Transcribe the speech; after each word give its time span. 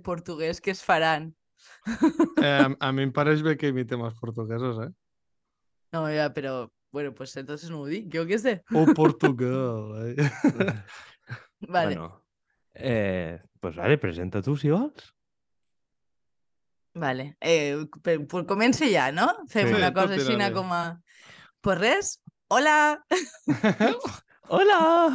portuguès 0.00 0.60
que 0.60 0.70
es 0.72 0.82
faran. 0.82 1.34
Eh, 2.40 2.68
a 2.80 2.92
mi 2.94 3.02
em 3.02 3.12
pareix 3.12 3.42
bé 3.42 3.56
que 3.58 3.68
imitem 3.68 4.00
els 4.06 4.14
portuguesos, 4.18 4.78
eh? 4.86 4.90
No, 5.92 6.10
ya, 6.10 6.32
pero 6.32 6.72
bueno, 6.92 7.14
pues 7.14 7.36
entonces 7.36 7.70
no 7.70 7.80
ho 7.82 7.86
dic, 7.86 8.08
jo 8.14 8.24
què 8.26 8.38
sé. 8.38 8.62
O 8.72 8.86
Portugal, 8.94 9.92
eh? 10.08 10.16
Vale, 11.68 11.94
Bueno, 11.96 12.24
eh, 12.74 13.40
pues 13.60 13.76
vale, 13.76 13.96
presenta 13.98 14.42
tu 14.42 14.56
si 14.56 14.70
vols. 14.70 15.14
vale. 16.94 17.36
Eh, 17.40 17.86
per, 18.02 18.26
pues 18.26 18.44
comença 18.46 18.84
ja, 18.90 19.12
no? 19.12 19.28
Fem 19.48 19.68
Sí, 19.68 19.74
una 19.74 19.92
cosa 19.94 20.14
així 20.14 20.36
com 20.52 20.72
a... 20.72 21.00
Pues 21.62 21.78
res, 21.78 22.20
hola! 22.48 23.04
Hola! 24.48 25.08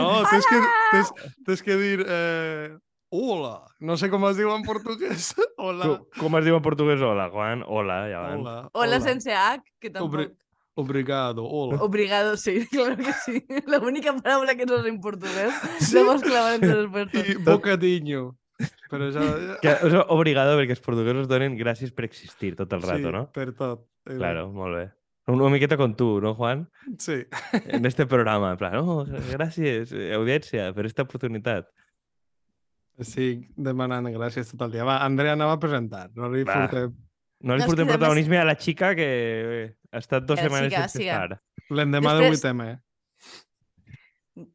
Oh, 0.00 0.24
tens 0.30 0.46
que, 0.46 0.56
tens, 0.90 1.12
tens 1.46 1.62
que 1.62 1.76
dir... 1.76 2.04
Eh, 2.08 2.78
hola. 3.14 3.52
No 3.80 3.94
sé 4.00 4.08
com 4.10 4.24
es 4.28 4.36
diu 4.38 4.50
en 4.54 4.64
portuguès. 4.66 5.32
Hola. 5.64 5.86
Com, 5.86 6.06
com 6.18 6.38
es 6.40 6.44
diu 6.48 6.56
en 6.58 6.62
portuguès 6.64 7.00
hola, 7.04 7.28
Juan? 7.30 7.62
Hola, 7.66 8.00
ja 8.10 8.22
van. 8.24 8.40
Hola. 8.42 8.54
Hola 8.74 8.98
sense 9.04 9.30
H, 9.32 9.62
que 9.80 9.90
tampoc... 9.94 10.14
Obri- 10.18 10.32
Obrigado. 10.76 11.44
Hola. 11.46 11.78
Obrigado, 11.86 12.36
sí, 12.36 12.66
claro 12.72 12.96
que 12.96 13.12
sí. 13.24 13.44
La 13.70 13.78
única 13.78 14.12
palabra 14.16 14.56
que 14.56 14.66
no 14.66 14.82
sé 14.82 14.88
en 14.88 15.00
portugués 15.00 15.54
Sí. 15.78 15.94
la 15.94 16.00
hemos 16.00 16.22
clavado 16.22 16.54
entre 16.56 16.72
los 16.74 16.90
puestos. 16.96 17.28
I 17.30 17.34
bocadinho. 17.46 18.34
Però 18.90 19.06
ja... 19.14 19.22
Que, 19.62 19.70
o 19.82 19.88
sigui, 19.90 20.02
obrigado 20.14 20.58
perquè 20.58 20.74
els 20.76 20.82
portuguesos 20.82 21.26
donen 21.30 21.54
gràcies 21.58 21.94
per 21.94 22.04
existir 22.08 22.52
tot 22.58 22.74
el 22.74 22.82
rato, 22.82 23.06
sí, 23.06 23.14
no? 23.14 23.24
per 23.34 23.52
tot. 23.54 23.86
Eh, 24.10 24.18
Claro, 24.18 24.48
molt 24.54 24.76
bé. 24.78 24.84
Una 25.30 25.48
miqueta 25.48 25.78
con 25.80 25.94
tu, 25.96 26.20
¿no, 26.20 26.34
Juan? 26.34 26.66
Sí. 26.98 27.22
En 27.70 27.86
este 27.86 28.04
programa, 28.06 28.50
en 28.52 28.58
plan, 28.60 28.76
oh, 28.82 29.06
gràcies, 29.32 29.90
eh, 29.96 30.10
audiència, 30.18 30.68
per 30.76 30.84
esta 30.90 31.06
oportunitat. 31.06 31.70
Sí, 33.00 33.48
demanant 33.56 34.06
gràcies 34.14 34.50
tot 34.52 34.62
el 34.68 34.72
dia. 34.72 34.84
Va, 34.84 35.00
Andrea, 35.04 35.32
anava 35.34 35.52
a 35.56 35.58
presentar. 35.58 36.10
No 36.14 36.28
li 36.30 36.44
Va. 36.44 36.54
furtem. 36.68 36.92
No 37.40 37.54
li 37.56 37.60
No, 37.60 37.66
portem 37.66 37.86
més- 37.86 37.96
protagonisme 37.96 38.38
a 38.38 38.44
la 38.44 38.54
xica 38.56 38.94
que 38.94 39.08
eh, 39.08 39.76
ha 39.92 39.98
estat 39.98 40.24
dues 40.24 40.38
Eh, 40.40 40.42
setmanes 40.44 40.70
siga, 40.72 40.82
sense 40.88 40.98
siga. 40.98 41.24
estar. 41.24 41.42
L'endemà 41.70 42.14
del 42.14 42.30
Després- 42.30 42.44
8M. 42.44 42.80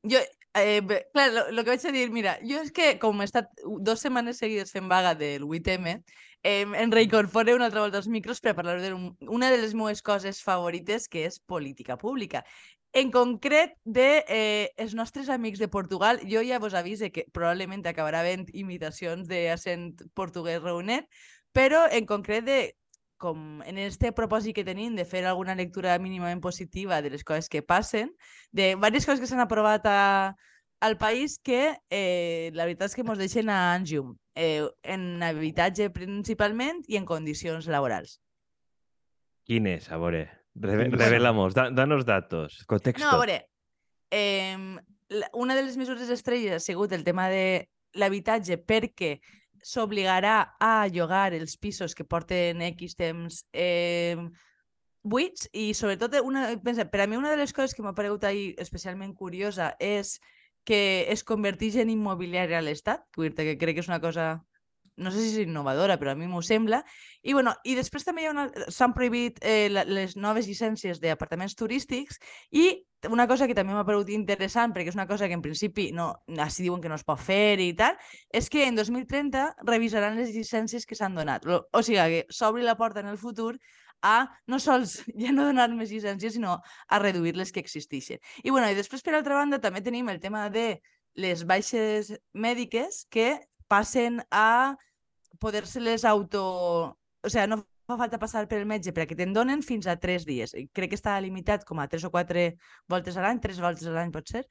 Jo, 0.04 0.20
eh, 0.56 0.82
bé, 0.82 1.08
clar, 1.14 1.32
lo, 1.32 1.52
lo 1.52 1.64
que 1.64 1.70
vaig 1.72 1.86
a 1.86 1.92
dir, 1.92 2.10
mira, 2.12 2.38
jo 2.44 2.60
és 2.62 2.72
que 2.72 2.98
com 3.00 3.22
he 3.22 3.28
estat 3.28 3.48
dues 3.80 4.02
setmanes 4.04 4.38
seguides 4.42 4.72
fent 4.72 4.90
vaga 4.92 5.14
del 5.16 5.44
8M, 5.48 6.02
eh, 6.44 6.62
em 6.64 6.92
reincorpore 6.92 7.54
una 7.56 7.66
altra 7.70 7.82
volta 7.82 7.98
als 7.98 8.08
micros 8.08 8.42
per 8.42 8.52
a 8.52 8.56
parlar 8.58 8.80
d'una 8.82 9.52
de 9.52 9.58
les 9.62 9.74
meves 9.74 10.02
coses 10.02 10.42
favorites, 10.44 11.08
que 11.08 11.26
és 11.26 11.40
política 11.40 11.98
pública. 11.98 12.44
En 12.92 13.12
concret, 13.14 13.76
de 13.86 14.26
eh, 14.28 14.70
els 14.82 14.96
nostres 14.98 15.30
amics 15.30 15.60
de 15.62 15.68
Portugal, 15.70 16.20
jo 16.26 16.42
ja 16.42 16.58
vos 16.58 16.74
avise 16.74 17.12
que 17.14 17.28
probablement 17.32 17.86
acabarà 17.86 18.24
havent 18.24 18.48
imitacions 18.58 19.30
d'accent 19.30 20.02
portuguès 20.18 20.64
reunet, 20.64 21.06
però 21.54 21.86
en 21.94 22.10
concret 22.10 22.46
de 22.48 22.60
com 23.20 23.62
en 23.68 23.78
este 23.78 24.14
propòsit 24.16 24.56
que 24.56 24.64
tenim 24.64 24.96
de 24.96 25.06
fer 25.06 25.26
alguna 25.28 25.54
lectura 25.54 26.00
mínimament 26.00 26.42
positiva 26.42 27.02
de 27.04 27.12
les 27.12 27.26
coses 27.28 27.50
que 27.52 27.62
passen, 27.62 28.14
de 28.52 28.72
diverses 28.74 29.06
coses 29.06 29.20
que 29.20 29.28
s'han 29.28 29.44
aprovat 29.44 29.86
a, 29.86 30.38
al 30.80 30.98
país 30.98 31.38
que 31.38 31.76
eh, 31.92 32.50
la 32.56 32.66
veritat 32.66 32.90
és 32.90 32.96
que 32.96 33.04
ens 33.04 33.20
deixen 33.20 33.52
a 33.52 33.76
Angium, 33.76 34.16
eh, 34.40 34.66
en 34.82 35.22
habitatge 35.22 35.92
principalment 35.92 36.82
i 36.88 36.98
en 36.98 37.06
condicions 37.06 37.68
laborals. 37.68 38.22
Quin 39.44 39.68
és, 39.68 39.92
a 39.92 40.00
veure? 40.00 40.39
Reve? 40.56 40.90
Revelamos, 40.92 41.54
da 41.54 41.70
danos 41.70 42.06
datos, 42.06 42.64
contexto. 42.68 43.06
No, 43.06 43.18
a 43.18 43.20
veure, 43.22 43.50
eh, 44.12 44.58
una 45.34 45.56
de 45.56 45.64
les 45.64 45.78
mesures 45.78 46.10
estrelles 46.10 46.54
ha 46.54 46.60
sigut 46.60 46.94
el 46.94 47.04
tema 47.04 47.30
de 47.30 47.70
l'habitatge 47.98 48.60
perquè 48.62 49.20
s'obligarà 49.64 50.56
a 50.60 50.88
llogar 50.88 51.34
els 51.34 51.58
pisos 51.58 51.96
que 51.96 52.08
porten 52.08 52.62
X 52.62 52.96
temps 52.96 53.44
eh, 53.52 54.16
buits 55.04 55.50
i 55.54 55.74
sobretot 55.74 56.20
una, 56.24 56.50
pensa, 56.64 56.86
per 56.86 57.04
a 57.04 57.08
mi 57.08 57.18
una 57.18 57.32
de 57.32 57.40
les 57.42 57.54
coses 57.54 57.76
que 57.76 57.84
m'ha 57.84 57.96
paregut 57.96 58.24
ahir 58.24 58.54
especialment 58.60 59.16
curiosa 59.16 59.74
és 59.80 60.20
que 60.68 61.08
es 61.10 61.24
converteix 61.24 61.80
en 61.82 61.90
immobiliari 61.90 62.54
a 62.54 62.62
l'Estat, 62.62 63.06
que 63.16 63.32
crec 63.34 63.80
que 63.80 63.82
és 63.82 63.90
una 63.90 64.02
cosa 64.04 64.44
no 65.00 65.12
sé 65.12 65.24
si 65.24 65.32
és 65.32 65.48
innovadora, 65.48 65.98
però 66.00 66.14
a 66.14 66.18
mi 66.20 66.28
m'ho 66.28 66.42
sembla. 66.46 66.84
I, 67.24 67.34
bueno, 67.34 67.56
i 67.64 67.76
després 67.80 68.06
també 68.06 68.24
hi 68.24 68.30
ha 68.30 68.36
una... 68.36 68.46
s'han 68.68 68.94
prohibit 68.96 69.40
eh, 69.42 69.70
les 69.72 70.16
noves 70.20 70.48
llicències 70.50 71.02
d'apartaments 71.02 71.58
turístics 71.60 72.20
i 72.52 72.70
una 73.08 73.28
cosa 73.32 73.48
que 73.48 73.56
també 73.56 73.72
m'ha 73.72 73.86
paregut 73.88 74.12
interessant, 74.12 74.74
perquè 74.76 74.92
és 74.92 74.98
una 74.98 75.08
cosa 75.08 75.30
que 75.32 75.38
en 75.38 75.44
principi 75.44 75.90
no, 75.96 76.12
així 76.36 76.66
diuen 76.66 76.82
que 76.84 76.92
no 76.92 76.98
es 77.00 77.06
pot 77.08 77.22
fer 77.24 77.60
i 77.64 77.72
tal, 77.78 77.96
és 78.36 78.50
que 78.52 78.66
en 78.68 78.76
2030 78.76 79.64
revisaran 79.68 80.20
les 80.20 80.34
llicències 80.36 80.86
que 80.86 80.98
s'han 81.00 81.16
donat. 81.16 81.48
O 81.48 81.84
sigui, 81.86 82.02
que 82.12 82.26
s'obri 82.36 82.68
la 82.68 82.76
porta 82.76 83.00
en 83.00 83.08
el 83.08 83.18
futur 83.18 83.56
a 84.02 84.28
no 84.48 84.60
sols 84.60 85.00
ja 85.24 85.32
no 85.32 85.48
donar 85.48 85.70
més 85.76 85.92
llicències, 85.92 86.36
sinó 86.36 86.60
a 86.88 87.00
reduir 87.00 87.36
les 87.38 87.54
que 87.56 87.64
existeixen. 87.64 88.20
I, 88.44 88.50
bueno, 88.50 88.68
i 88.68 88.76
després, 88.76 89.04
per 89.04 89.16
altra 89.16 89.40
banda, 89.40 89.62
també 89.64 89.84
tenim 89.86 90.10
el 90.12 90.20
tema 90.20 90.50
de 90.52 90.82
les 91.20 91.46
baixes 91.48 92.14
mèdiques 92.34 93.06
que 93.12 93.40
passen 93.70 94.22
a 94.32 94.76
poder-se-les 95.40 96.06
auto... 96.06 96.44
O 97.20 97.30
sigui, 97.30 97.48
no 97.52 97.64
fa 97.90 97.98
falta 97.98 98.20
passar 98.22 98.46
per 98.48 98.60
el 98.62 98.68
metge 98.70 98.94
perquè 98.94 99.16
te'n 99.18 99.34
donen 99.34 99.64
fins 99.66 99.88
a 99.90 99.98
tres 100.00 100.28
dies. 100.28 100.54
Crec 100.78 100.94
que 100.94 101.00
està 101.00 101.18
limitat 101.24 101.66
com 101.66 101.82
a 101.82 101.88
tres 101.90 102.06
o 102.06 102.12
quatre 102.14 102.54
voltes 102.92 103.18
a 103.18 103.26
l'any, 103.26 103.42
tres 103.42 103.60
voltes 103.64 103.90
a 103.90 103.96
l'any 103.96 104.14
pot 104.14 104.30
ser, 104.30 104.44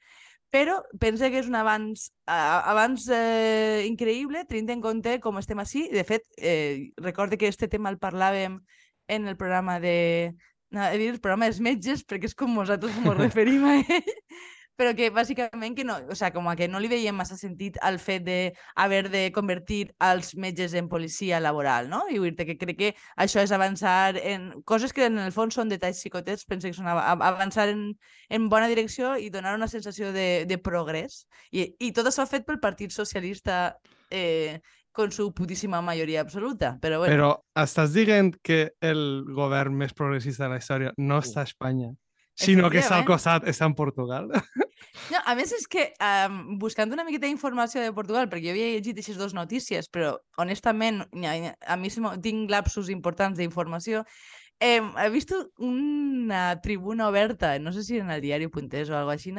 però 0.51 0.79
pense 0.99 1.29
que 1.29 1.39
és 1.39 1.47
un 1.47 1.55
avanç, 1.55 2.09
avanç 2.27 3.07
eh, 3.13 3.85
increïble, 3.87 4.43
tenint 4.49 4.75
en 4.75 4.83
compte 4.83 5.17
com 5.23 5.39
estem 5.39 5.61
així. 5.61 5.87
De 5.93 6.03
fet, 6.03 6.25
eh, 6.37 6.89
recorde 6.99 7.37
que 7.37 7.47
este 7.47 7.69
tema 7.71 7.93
el 7.93 7.99
parlàvem 8.01 8.59
en 9.07 9.27
el 9.27 9.37
programa 9.37 9.79
de... 9.79 10.33
No, 10.69 10.83
he 10.85 10.97
dit 11.01 11.13
el 11.13 11.21
programa 11.21 11.47
dels 11.47 11.61
metges, 11.65 12.03
perquè 12.05 12.29
és 12.29 12.35
com 12.37 12.53
nosaltres 12.53 12.97
ens 12.97 13.17
referim 13.23 13.65
a 13.65 13.77
ell, 13.79 14.11
però 14.79 14.93
que 14.95 15.09
bàsicament 15.11 15.75
que 15.75 15.83
no, 15.83 15.97
o 16.07 16.15
sea, 16.15 16.29
com 16.31 16.47
a 16.47 16.55
que 16.55 16.69
no 16.71 16.79
li 16.79 16.87
veiem 16.87 17.17
massa 17.19 17.35
sentit 17.35 17.75
al 17.83 17.97
fet 17.99 18.23
de 18.23 18.37
haver 18.79 19.09
de 19.11 19.25
convertir 19.35 19.89
els 19.99 20.31
metges 20.39 20.73
en 20.79 20.87
policia 20.87 21.41
laboral, 21.43 21.89
no? 21.91 22.05
I 22.07 22.17
vull 22.23 22.31
dir 22.39 22.47
que 22.47 22.55
crec 22.61 22.77
que 22.79 22.93
això 23.19 23.43
és 23.43 23.51
avançar 23.51 24.15
en 24.23 24.49
coses 24.63 24.95
que 24.95 25.05
en 25.11 25.19
el 25.19 25.35
fons 25.35 25.59
són 25.59 25.67
detalls 25.69 25.99
xicotets, 25.99 26.47
penso 26.47 26.71
que 26.71 26.77
són 26.79 26.87
av- 26.87 27.03
av- 27.03 27.25
avançar 27.33 27.67
en, 27.73 27.83
en 28.31 28.47
bona 28.49 28.71
direcció 28.71 29.17
i 29.19 29.27
donar 29.29 29.53
una 29.59 29.67
sensació 29.67 30.13
de, 30.15 30.45
de 30.47 30.57
progrés. 30.57 31.25
I, 31.51 31.73
I 31.79 31.91
tot 31.91 32.07
això 32.07 32.23
fet 32.25 32.47
pel 32.47 32.61
Partit 32.63 32.95
Socialista 32.95 33.75
eh, 34.09 34.61
con 34.95 35.11
su 35.11 35.33
putíssima 35.33 35.81
majoria 35.81 36.21
absoluta. 36.21 36.77
Però 36.81 36.97
bueno, 37.03 37.11
Però 37.13 37.63
estàs 37.65 37.91
dient 37.93 38.33
que 38.43 38.71
el 38.81 39.25
govern 39.35 39.75
més 39.77 39.93
progressista 39.93 40.47
de 40.47 40.55
la 40.55 40.57
història 40.63 40.93
no 40.97 41.19
està 41.19 41.43
a 41.43 41.47
Espanya, 41.51 41.91
sinó 42.39 42.69
que 42.71 42.79
està 42.79 42.95
al 42.97 43.03
Efectivament. 43.03 43.07
costat, 43.11 43.47
està 43.51 43.67
en 43.69 43.75
Portugal? 43.75 44.29
No, 45.09 45.21
a 45.25 45.35
més 45.37 45.51
és 45.55 45.65
que 45.71 45.87
um, 46.03 46.57
buscant 46.61 46.91
una 46.93 47.05
miqueta 47.07 47.27
d'informació 47.27 47.81
de 47.81 47.93
Portugal, 47.95 48.29
perquè 48.29 48.49
jo 48.49 48.55
havia 48.55 48.73
llegit 48.73 48.97
aquestes 48.97 49.17
dues 49.19 49.35
notícies, 49.37 49.89
però 49.89 50.17
honestament 50.37 51.01
a, 51.05 51.77
mi 51.79 51.91
tinc 52.25 52.51
lapsus 52.51 52.91
importants 52.93 53.39
d'informació, 53.39 54.03
eh, 54.59 54.81
he 54.81 55.09
vist 55.09 55.33
una 55.57 56.61
tribuna 56.61 57.07
oberta, 57.09 57.57
no 57.59 57.73
sé 57.73 57.83
si 57.83 57.97
en 57.97 58.11
el 58.11 58.21
diari.es 58.21 58.89
o 58.89 58.97
alguna 58.97 59.15
així, 59.15 59.33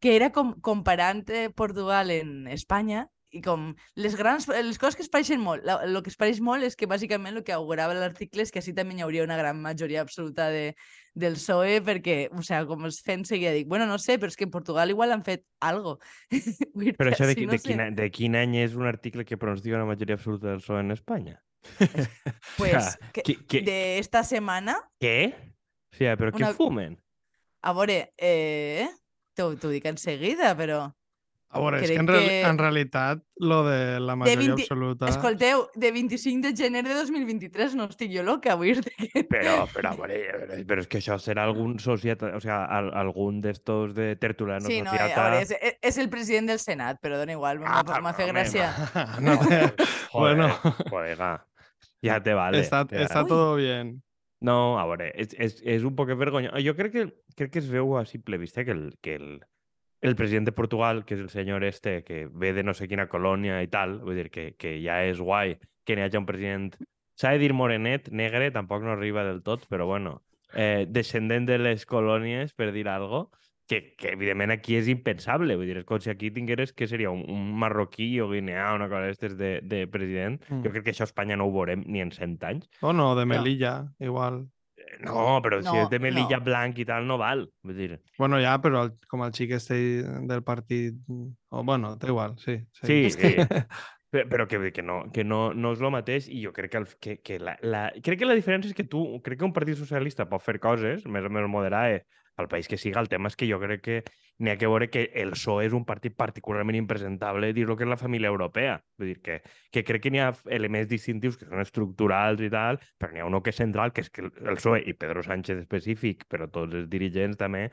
que 0.00 0.16
era 0.16 0.32
com 0.32 0.54
comparant 0.60 1.28
eh, 1.30 1.50
Portugal 1.50 2.10
en 2.10 2.48
Espanya 2.48 3.08
i 3.32 3.40
com 3.40 3.70
les 3.96 4.14
grans, 4.18 4.44
les 4.48 4.78
coses 4.78 4.94
que 4.98 5.02
es 5.06 5.10
pareixen 5.12 5.40
molt. 5.40 5.64
El 5.64 5.96
que 6.04 6.10
es 6.12 6.16
pareix 6.20 6.40
molt 6.44 6.64
és 6.66 6.76
que 6.76 6.86
bàsicament 6.86 7.38
el 7.38 7.44
que 7.46 7.54
augurava 7.56 7.94
l'article 7.96 8.44
és 8.44 8.52
que 8.52 8.60
així 8.60 8.74
també 8.76 8.94
hi 8.98 9.02
hauria 9.06 9.24
una 9.24 9.38
gran 9.40 9.60
majoria 9.64 10.02
absoluta 10.04 10.50
de, 10.52 10.74
del 11.16 11.38
PSOE 11.40 11.80
perquè, 11.86 12.16
o 12.36 12.42
sea, 12.44 12.62
com 12.68 12.84
els 12.84 13.00
fent 13.04 13.24
seguida, 13.28 13.54
dic, 13.56 13.66
bueno, 13.68 13.86
no 13.88 13.96
sé, 13.98 14.18
però 14.20 14.28
és 14.28 14.36
que 14.36 14.44
en 14.44 14.52
Portugal 14.52 14.92
igual 14.92 15.12
han 15.16 15.24
fet 15.24 15.46
algo. 15.60 15.98
Però 16.98 17.08
que 17.08 17.14
això 17.16 17.26
de, 17.26 17.34
qui- 17.36 17.46
no 17.48 17.56
de, 17.56 17.62
quin, 17.64 17.82
de 17.96 18.10
quin 18.12 18.36
any 18.36 18.58
és 18.62 18.76
un 18.76 18.86
article 18.86 19.24
que 19.24 19.36
pronostica 19.40 19.76
una 19.80 19.88
majoria 19.88 20.16
absoluta 20.20 20.48
del 20.52 20.60
PSOE 20.60 20.80
en 20.84 20.90
Espanya? 20.92 21.40
Pues, 22.58 22.98
que, 23.12 23.22
¿qué- 23.22 23.38
qué? 23.46 23.60
de 23.62 23.98
esta 23.98 24.24
semana, 24.24 24.76
Què? 25.00 25.32
O 25.92 25.96
sigui, 25.96 26.14
però 26.16 26.32
què 26.32 26.40
Una- 26.44 26.54
fumen? 26.56 26.98
a 27.62 27.72
veure, 27.76 28.12
eh, 28.18 28.88
t'ho 29.36 29.52
dic 29.70 29.84
enseguida, 29.86 30.52
però... 30.58 30.88
A 31.52 31.60
veure, 31.60 31.82
és 31.84 31.90
que 31.90 31.98
en, 32.00 32.06
reali 32.08 32.28
que- 32.28 32.42
en 32.48 32.56
realitat 32.58 33.20
lo 33.44 33.58
de 33.66 34.00
la 34.00 34.14
majoria 34.16 34.38
20 34.54 34.62
absoluta... 34.62 35.08
Escolteu, 35.10 35.66
de 35.74 35.90
25 35.92 36.48
de 36.48 36.52
gener 36.56 36.82
de 36.86 36.94
2023 36.94 37.74
no 37.76 37.84
estic 37.90 38.10
jo 38.14 38.22
loca, 38.24 38.54
vull 38.56 38.80
dir 38.80 38.94
que... 39.12 39.22
Però, 39.28 39.66
però, 39.74 39.90
a 39.92 39.96
veure, 40.00 40.16
a 40.32 40.38
veure, 40.40 40.62
però 40.64 40.80
és 40.80 40.88
que 40.88 40.98
això 41.02 41.18
serà 41.20 41.44
algun 41.44 41.74
societa, 41.78 42.30
o 42.36 42.40
sea, 42.40 42.62
al, 42.64 42.88
algun 42.96 43.42
d'estos 43.44 43.92
de 43.94 44.14
tertulianos 44.16 44.64
Sí, 44.70 44.80
no, 44.80 44.94
eh, 44.94 44.96
a 44.96 45.08
sociata... 45.10 45.26
veure, 45.28 45.42
és, 45.44 45.76
és- 45.92 45.98
el 46.00 46.08
president 46.08 46.48
del 46.48 46.58
Senat, 46.64 47.02
però 47.04 47.18
dona 47.20 47.36
igual, 47.36 47.60
Ah, 47.68 47.82
m'ha 48.00 48.14
fet 48.16 48.32
gràcia. 48.32 48.72
no 49.20 49.36
te... 49.44 49.60
Joder, 50.12 50.36
Bueno. 50.40 50.48
colega. 50.88 51.34
Ja 52.02 52.16
te 52.22 52.32
vale. 52.34 52.64
està, 52.64 52.86
te 52.88 52.96
està 53.04 53.20
vale. 53.22 53.28
todo 53.28 53.54
bien. 53.60 53.98
No, 54.42 54.78
a 54.80 54.86
veure, 54.88 55.12
és, 55.14 55.36
és, 55.38 55.60
és 55.62 55.84
un 55.86 55.94
poc 55.94 56.08
vergonyós. 56.18 56.56
Jo 56.64 56.72
crec 56.74 56.90
que, 56.96 57.04
crec 57.38 57.52
que 57.54 57.60
es 57.62 57.68
veu 57.70 57.92
a 58.00 58.06
simple 58.08 58.40
vista 58.42 58.64
que 58.64 58.72
el, 58.74 58.96
que 59.04 59.14
el, 59.20 59.28
el 60.02 60.16
president 60.18 60.48
de 60.48 60.52
Portugal, 60.52 61.04
que 61.06 61.14
és 61.14 61.20
el 61.22 61.30
senyor 61.30 61.64
este, 61.64 62.02
que 62.04 62.26
ve 62.26 62.52
de 62.52 62.64
no 62.66 62.74
sé 62.74 62.88
quina 62.90 63.06
colònia 63.08 63.60
i 63.62 63.70
tal, 63.70 64.00
vull 64.02 64.18
dir 64.18 64.30
que, 64.34 64.50
que 64.58 64.74
ja 64.82 64.98
és 65.06 65.22
guai 65.22 65.56
que 65.86 65.96
n'hi 65.96 66.04
hagi 66.06 66.18
un 66.18 66.26
president... 66.26 66.74
S'ha 67.18 67.34
de 67.36 67.42
dir 67.42 67.52
morenet, 67.54 68.08
negre, 68.10 68.50
tampoc 68.50 68.82
no 68.82 68.94
arriba 68.96 69.22
del 69.26 69.42
tot, 69.46 69.66
però 69.70 69.86
bueno, 69.86 70.22
eh, 70.54 70.86
descendent 70.88 71.46
de 71.46 71.58
les 71.60 71.84
colònies, 71.86 72.54
per 72.56 72.72
dir 72.72 72.88
alguna 72.88 73.28
cosa, 73.28 73.42
que, 73.68 73.94
que 73.96 74.10
evidentment 74.12 74.52
aquí 74.52 74.74
és 74.76 74.88
impensable. 74.90 75.54
Vull 75.56 75.68
dir, 75.70 75.78
és 75.80 75.86
com 75.88 76.00
si 76.02 76.10
aquí 76.12 76.32
tingueres 76.34 76.74
que 76.76 76.88
seria 76.90 77.12
un, 77.14 77.22
un 77.30 77.52
marroquí 77.62 78.08
o 78.20 78.28
guineà, 78.32 78.72
una 78.76 78.88
cosa 78.90 79.06
d'aquestes 79.06 79.36
de, 79.38 79.52
de 79.62 79.84
president. 79.92 80.40
Mm. 80.48 80.64
Jo 80.64 80.72
crec 80.74 80.88
que 80.88 80.94
això 80.96 81.06
a 81.06 81.10
Espanya 81.10 81.38
no 81.38 81.46
ho 81.48 81.54
veurem 81.54 81.84
ni 81.86 82.02
en 82.04 82.12
100 82.12 82.36
anys. 82.48 82.68
O 82.82 82.92
no, 82.96 83.12
de 83.16 83.24
Melilla, 83.28 83.76
igual. 84.02 84.42
Eh, 84.92 84.98
No, 85.02 85.40
però 85.42 85.62
si 85.62 85.70
No, 85.72 85.82
és 85.82 85.88
de 85.90 85.98
Melilla 85.98 86.38
no. 86.38 86.44
blanc 86.44 86.78
i 86.78 86.84
tal, 86.84 87.06
no 87.08 87.16
val. 87.18 87.46
Vull 87.64 87.76
dir, 87.78 88.00
Bueno, 88.18 88.38
ja, 88.42 88.58
però 88.60 88.84
el, 88.86 88.92
com 89.08 89.24
el 89.24 89.32
xic 89.32 89.56
este 89.56 89.74
del 90.28 90.42
partit... 90.44 90.94
O, 91.50 91.64
bueno, 91.64 91.96
té 91.98 92.08
igual, 92.12 92.36
sí. 92.38 92.58
Sí, 92.82 92.98
És 93.08 93.16
que- 93.16 93.32
sí. 93.32 93.36
Pe- 94.12 94.26
Però 94.28 94.44
que, 94.46 94.58
que 94.76 94.82
no, 94.84 95.06
que 95.10 95.24
no, 95.24 95.54
no 95.56 95.70
és 95.72 95.80
el 95.80 95.88
mateix 95.90 96.26
i 96.28 96.42
jo 96.44 96.50
crec 96.52 96.70
que, 96.74 96.80
el, 96.82 96.86
que, 97.00 97.14
que 97.24 97.38
la, 97.40 97.54
la, 97.64 97.86
crec 98.04 98.18
que 98.20 98.26
la 98.28 98.34
diferència 98.36 98.68
és 98.68 98.76
que 98.76 98.84
tu, 98.84 99.00
crec 99.24 99.38
que 99.40 99.46
un 99.46 99.54
partit 99.56 99.78
socialista 99.80 100.26
pot 100.28 100.42
fer 100.44 100.58
coses 100.60 101.06
més 101.08 101.24
o 101.24 101.30
menys 101.32 101.48
moderades 101.48 102.04
al 102.36 102.48
país 102.48 102.68
que 102.68 102.78
siga, 102.78 103.00
el 103.00 103.08
tema 103.08 103.28
és 103.28 103.36
que 103.36 103.48
jo 103.48 103.58
crec 103.60 103.82
que 103.84 103.96
n'hi 104.42 104.50
ha 104.50 104.56
que 104.58 104.68
veure 104.70 104.88
que 104.90 105.04
el 105.20 105.34
PSOE 105.36 105.66
és 105.68 105.76
un 105.76 105.84
partit 105.86 106.14
particularment 106.16 106.78
impresentable 106.78 107.52
dir 107.52 107.66
lo 107.68 107.76
que 107.76 107.84
és 107.84 107.90
la 107.90 108.00
família 108.00 108.32
europea. 108.32 108.78
Vull 108.98 109.12
dir 109.12 109.20
que, 109.22 109.38
que 109.70 109.84
crec 109.84 110.06
que 110.06 110.12
n'hi 110.14 110.22
ha 110.24 110.32
elements 110.50 110.88
distintius 110.90 111.38
que 111.38 111.46
són 111.46 111.62
estructurals 111.62 112.42
i 112.42 112.50
tal, 112.52 112.80
però 112.98 113.12
n'hi 113.12 113.22
ha 113.22 113.28
uno 113.28 113.42
que 113.42 113.52
és 113.52 113.60
central, 113.60 113.92
que 113.92 114.06
és 114.06 114.10
que 114.10 114.26
el 114.26 114.58
PSOE 114.58 114.82
i 114.88 114.96
Pedro 114.98 115.22
Sánchez 115.22 115.62
específic, 115.62 116.26
però 116.28 116.48
tots 116.50 116.74
els 116.80 116.90
dirigents 116.90 117.38
també, 117.38 117.68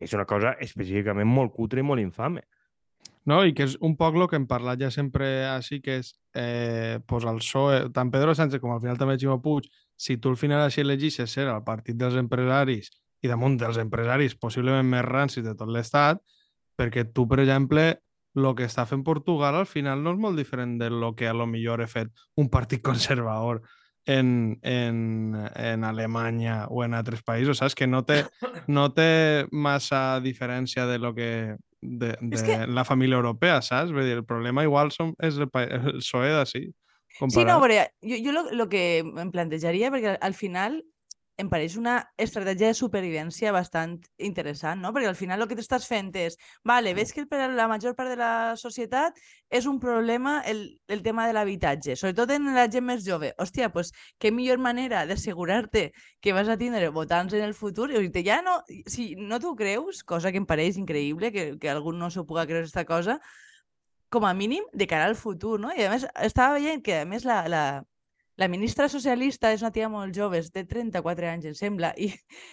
és 0.00 0.14
una 0.14 0.26
cosa 0.28 0.54
específicament 0.60 1.28
molt 1.28 1.54
cutre 1.54 1.82
i 1.82 1.86
molt 1.86 2.02
infame. 2.02 2.46
No, 3.26 3.38
i 3.44 3.54
que 3.56 3.64
és 3.64 3.78
un 3.80 3.94
poc 3.96 4.16
el 4.18 4.26
que 4.28 4.36
hem 4.36 4.44
parlat 4.46 4.80
ja 4.80 4.90
sempre 4.92 5.46
així, 5.48 5.80
que 5.80 5.98
és 6.02 6.12
eh, 6.36 7.00
pues 7.08 7.24
el 7.24 7.40
PSOE, 7.40 7.88
tant 7.96 8.10
Pedro 8.12 8.34
Sánchez 8.36 8.60
com 8.60 8.74
al 8.74 8.82
final 8.84 9.00
també 9.00 9.16
Ximo 9.18 9.40
Puig, 9.42 9.70
si 9.96 10.18
tu 10.18 10.32
al 10.32 10.36
final 10.36 10.60
així 10.64 10.82
elegixes 10.84 11.32
ser 11.32 11.48
el 11.48 11.64
partit 11.64 11.96
dels 11.96 12.18
empresaris 12.20 12.90
i 13.24 13.30
damunt 13.30 13.56
dels 13.60 13.78
empresaris 13.80 14.36
possiblement 14.36 14.86
més 14.88 15.04
rancis 15.06 15.44
de 15.46 15.54
tot 15.56 15.70
l'estat, 15.72 16.20
perquè 16.76 17.06
tu, 17.14 17.24
per 17.30 17.40
exemple, 17.40 17.86
el 18.34 18.48
que 18.58 18.66
està 18.66 18.84
fent 18.90 19.04
Portugal 19.06 19.54
al 19.60 19.68
final 19.70 20.02
no 20.02 20.12
és 20.12 20.18
molt 20.20 20.36
diferent 20.36 20.76
de 20.80 20.88
lo 20.90 21.12
que 21.14 21.28
a 21.30 21.34
lo 21.36 21.46
millor 21.46 21.80
he 21.80 21.86
fet 21.88 22.10
un 22.36 22.48
partit 22.50 22.82
conservador 22.90 23.62
en, 24.06 24.58
en, 24.60 24.98
en 25.56 25.84
Alemanya 25.88 26.66
o 26.68 26.82
en 26.84 26.92
altres 26.92 27.22
països, 27.24 27.56
saps? 27.62 27.74
Que 27.78 27.86
no 27.88 28.02
té, 28.04 28.24
no 28.68 28.90
té 28.92 29.46
massa 29.50 30.20
diferència 30.20 30.84
de 30.90 30.98
lo 31.00 31.14
que 31.16 31.56
de, 31.80 32.10
de 32.20 32.42
que- 32.42 32.66
la 32.66 32.84
família 32.84 33.16
europea, 33.16 33.62
saps? 33.62 33.92
Vull 33.92 34.04
dir, 34.04 34.18
el 34.18 34.26
problema 34.28 34.64
igual 34.66 34.92
som, 34.92 35.14
és 35.24 35.38
el, 35.40 35.48
el 35.64 36.02
PSOE 36.02 36.34
d'ací. 36.36 36.66
Sí, 37.30 37.44
no, 37.46 37.60
però 37.62 37.78
jo, 38.02 38.16
jo 38.18 38.32
lo, 38.34 38.42
lo 38.52 38.66
que 38.68 38.98
em 38.98 39.30
plantejaria, 39.30 39.92
perquè 39.94 40.16
al 40.20 40.34
final 40.34 40.80
em 41.36 41.48
pareix 41.50 41.74
una 41.76 41.96
estratègia 42.20 42.68
de 42.70 42.76
supervivència 42.78 43.52
bastant 43.54 43.96
interessant, 44.22 44.80
no? 44.82 44.92
Perquè 44.94 45.08
al 45.10 45.18
final 45.18 45.42
el 45.42 45.48
que 45.50 45.56
t'estàs 45.58 45.86
fent 45.88 46.12
és, 46.20 46.36
vale, 46.64 46.92
ves 46.94 47.12
que 47.12 47.24
per 47.30 47.48
la 47.50 47.66
major 47.70 47.96
part 47.98 48.12
de 48.12 48.18
la 48.20 48.54
societat 48.60 49.18
és 49.50 49.66
un 49.66 49.80
problema 49.82 50.36
el, 50.46 50.62
el 50.88 51.02
tema 51.02 51.26
de 51.26 51.34
l'habitatge, 51.34 51.96
sobretot 51.98 52.30
en 52.36 52.52
la 52.54 52.68
gent 52.70 52.86
més 52.86 53.02
jove. 53.06 53.32
Hòstia, 53.38 53.70
doncs 53.74 53.90
què 54.22 54.30
millor 54.30 54.62
manera 54.62 55.04
d'assegurar-te 55.10 55.88
que 56.22 56.34
vas 56.36 56.48
a 56.48 56.58
tindre 56.60 56.92
votants 56.94 57.34
en 57.34 57.42
el 57.46 57.54
futur? 57.54 57.90
I 57.90 58.06
dir 58.14 58.26
ja 58.28 58.40
no, 58.42 58.60
si 58.86 59.14
no 59.18 59.40
t'ho 59.42 59.56
creus, 59.58 60.04
cosa 60.06 60.30
que 60.30 60.38
em 60.38 60.46
pareix 60.46 60.78
increïble, 60.78 61.32
que, 61.34 61.48
que 61.58 61.70
algú 61.72 61.92
no 61.92 62.10
s'ho 62.10 62.26
puga 62.28 62.46
creure 62.46 62.62
aquesta 62.64 62.86
cosa, 62.86 63.18
com 64.14 64.24
a 64.24 64.34
mínim 64.34 64.62
de 64.72 64.86
cara 64.86 65.08
al 65.10 65.16
futur, 65.18 65.58
no? 65.58 65.72
I 65.74 65.88
a 65.88 65.90
més, 65.90 66.06
estava 66.22 66.60
veient 66.60 66.84
que 66.86 67.00
a 67.02 67.08
més 67.08 67.26
la, 67.26 67.40
la, 67.50 67.64
la 68.36 68.48
ministra 68.50 68.88
socialista 68.90 69.52
és 69.54 69.62
una 69.62 69.70
tia 69.74 69.88
molt 69.88 70.14
jove, 70.16 70.40
de 70.54 70.64
34 70.66 71.30
anys, 71.30 71.48
em 71.52 71.56
sembla, 71.58 71.92
i 71.96 72.10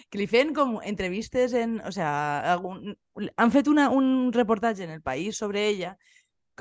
que 0.10 0.22
li 0.22 0.28
feien 0.30 0.54
com 0.58 0.78
entrevistes 0.86 1.56
en... 1.58 1.80
O 1.88 1.92
sea, 1.96 2.12
algun, 2.54 2.96
han 3.36 3.54
fet 3.54 3.70
una, 3.72 3.90
un 3.90 4.32
reportatge 4.34 4.86
en 4.86 4.94
el 4.94 5.02
país 5.02 5.38
sobre 5.38 5.68
ella 5.68 5.96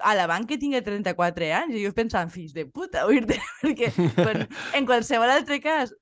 a 0.00 0.14
la 0.14 0.26
banca 0.30 0.56
tingui 0.56 0.80
34 0.80 1.50
anys 1.58 1.76
i 1.76 1.84
jo 1.84 1.92
pensava, 1.96 2.30
fills 2.32 2.54
de 2.56 2.64
puta, 2.64 3.04
oir-te, 3.08 3.36
perquè 3.62 3.90
quan, 4.16 4.46
en 4.78 4.86
qualsevol 4.88 5.32
altre 5.32 5.60
cas 5.60 5.92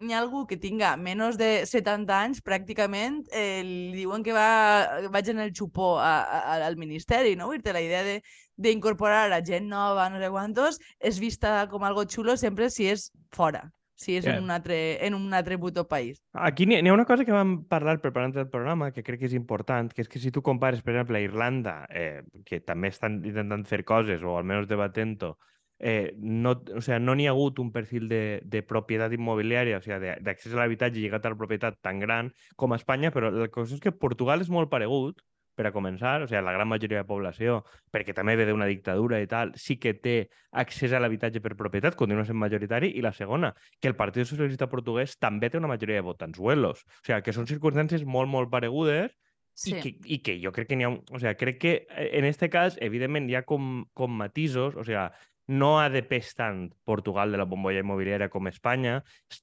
n'hi 0.00 0.14
ha 0.14 0.20
algú 0.22 0.46
que 0.48 0.56
tinga 0.56 0.94
menys 0.96 1.36
de 1.40 1.66
70 1.68 2.14
anys, 2.16 2.40
pràcticament 2.44 3.20
eh, 3.36 3.60
li 3.64 3.98
diuen 3.98 4.24
que 4.24 4.32
va, 4.32 5.08
vaig 5.12 5.28
en 5.32 5.42
el 5.44 5.52
xupó 5.56 5.98
a, 6.00 6.14
a, 6.24 6.54
al 6.66 6.78
ministeri, 6.80 7.36
no? 7.36 7.50
Oir-te 7.52 7.74
la 7.76 7.84
idea 7.84 8.02
de 8.06 8.20
d'incorporar 8.60 9.30
a 9.32 9.42
gent 9.44 9.68
nova, 9.68 10.08
no 10.12 10.20
sé 10.20 10.28
quantos, 10.28 10.80
és 11.00 11.20
vista 11.20 11.64
com 11.72 11.84
algo 11.84 12.04
xulo 12.04 12.36
sempre 12.36 12.68
si 12.68 12.88
és 12.90 13.10
fora, 13.32 13.70
si 13.96 14.16
és 14.16 14.24
Yeah. 14.24 14.36
en, 14.36 14.44
un 14.44 14.50
altre, 14.52 14.76
en 15.06 15.14
un 15.16 15.32
altre 15.32 15.56
puto 15.58 15.86
país. 15.88 16.20
Aquí 16.32 16.66
n'hi 16.66 16.80
ha 16.80 16.92
una 16.92 17.06
cosa 17.08 17.24
que 17.24 17.32
vam 17.32 17.64
parlar 17.68 18.00
preparant 18.00 18.36
el 18.36 18.48
programa 18.48 18.90
que 18.92 19.04
crec 19.04 19.20
que 19.20 19.30
és 19.30 19.36
important, 19.36 19.92
que 19.92 20.04
és 20.04 20.08
que 20.08 20.20
si 20.20 20.32
tu 20.32 20.42
compares, 20.42 20.82
per 20.82 20.94
exemple, 20.94 21.20
a 21.20 21.24
Irlanda, 21.24 21.86
eh, 21.88 22.22
que 22.44 22.60
també 22.60 22.88
estan 22.88 23.20
intentant 23.24 23.64
fer 23.64 23.84
coses, 23.84 24.20
o 24.24 24.36
almenys 24.36 24.68
debatent-ho, 24.68 25.36
eh, 25.80 26.12
no, 26.18 26.52
o 26.76 26.80
sea, 26.84 26.98
no 27.00 27.14
n'hi 27.16 27.26
ha 27.26 27.32
hagut 27.34 27.58
un 27.58 27.72
perfil 27.72 28.06
de, 28.08 28.40
de 28.44 28.62
propietat 28.62 29.12
immobiliària, 29.16 29.78
o 29.80 29.82
sea, 29.82 29.98
de- 29.98 30.18
d'accés 30.20 30.52
a 30.54 30.60
l'habitatge 30.60 31.00
lligat 31.00 31.24
a 31.26 31.32
la 31.34 31.40
propietat 31.40 31.80
tan 31.82 31.98
gran 32.04 32.30
com 32.56 32.72
a 32.72 32.78
Espanya, 32.78 33.10
però 33.10 33.32
la 33.32 33.48
cosa 33.48 33.74
és 33.74 33.80
que 33.80 33.92
Portugal 33.92 34.40
és 34.44 34.50
molt 34.52 34.70
paregut, 34.70 35.24
per 35.60 35.66
a 35.68 35.72
començar, 35.74 36.22
o 36.22 36.26
sigui, 36.28 36.40
la 36.40 36.52
gran 36.54 36.68
majoria 36.70 37.02
de 37.02 37.04
població, 37.08 37.58
perquè 37.92 38.14
també 38.16 38.32
ve 38.38 38.46
d'una 38.48 38.64
dictadura 38.70 39.18
i 39.20 39.26
tal, 39.28 39.50
sí 39.60 39.76
que 39.76 39.92
té 39.92 40.30
accés 40.56 40.92
a 40.96 41.00
l'habitatge 41.02 41.42
per 41.44 41.52
propietat, 41.58 41.96
continua 42.00 42.24
sent 42.24 42.38
majoritari, 42.40 42.92
i 42.96 43.02
la 43.04 43.12
segona, 43.12 43.50
que 43.80 43.90
el 43.90 43.96
Partit 43.98 44.24
Socialista 44.30 44.70
Portuguès 44.70 45.18
també 45.20 45.50
té 45.50 45.58
una 45.58 45.68
majoria 45.68 45.98
de 45.98 46.06
votants 46.06 46.38
huelos. 46.40 46.80
O 46.86 47.04
sigui, 47.04 47.20
que 47.26 47.34
són 47.36 47.50
circumstàncies 47.50 48.06
molt, 48.08 48.30
molt 48.30 48.48
paregudes 48.52 49.12
Sí. 49.60 49.74
i, 49.74 49.80
que, 49.82 49.90
i 50.06 50.16
que 50.24 50.34
jo 50.40 50.52
crec 50.54 50.68
que 50.70 50.76
n'hi 50.78 50.84
ha... 50.86 50.88
Un, 50.94 51.00
o 51.12 51.18
sea, 51.20 51.34
crec 51.36 51.58
que 51.60 51.72
eh, 51.90 52.10
en 52.16 52.24
este 52.24 52.48
cas, 52.48 52.78
evidentment, 52.80 53.26
hi 53.28 53.34
ha 53.36 53.42
com, 53.44 53.84
com 53.92 54.14
matisos, 54.16 54.76
o 54.78 54.84
sea, 54.86 55.10
no 55.50 55.80
ha 55.80 55.88
de 55.90 56.04
pes 56.06 56.30
tant 56.38 56.68
Portugal 56.86 57.32
de 57.34 57.38
la 57.40 57.46
bombolla 57.50 57.82
immobiliària 57.82 58.30
com 58.30 58.46
Espanya. 58.46 59.00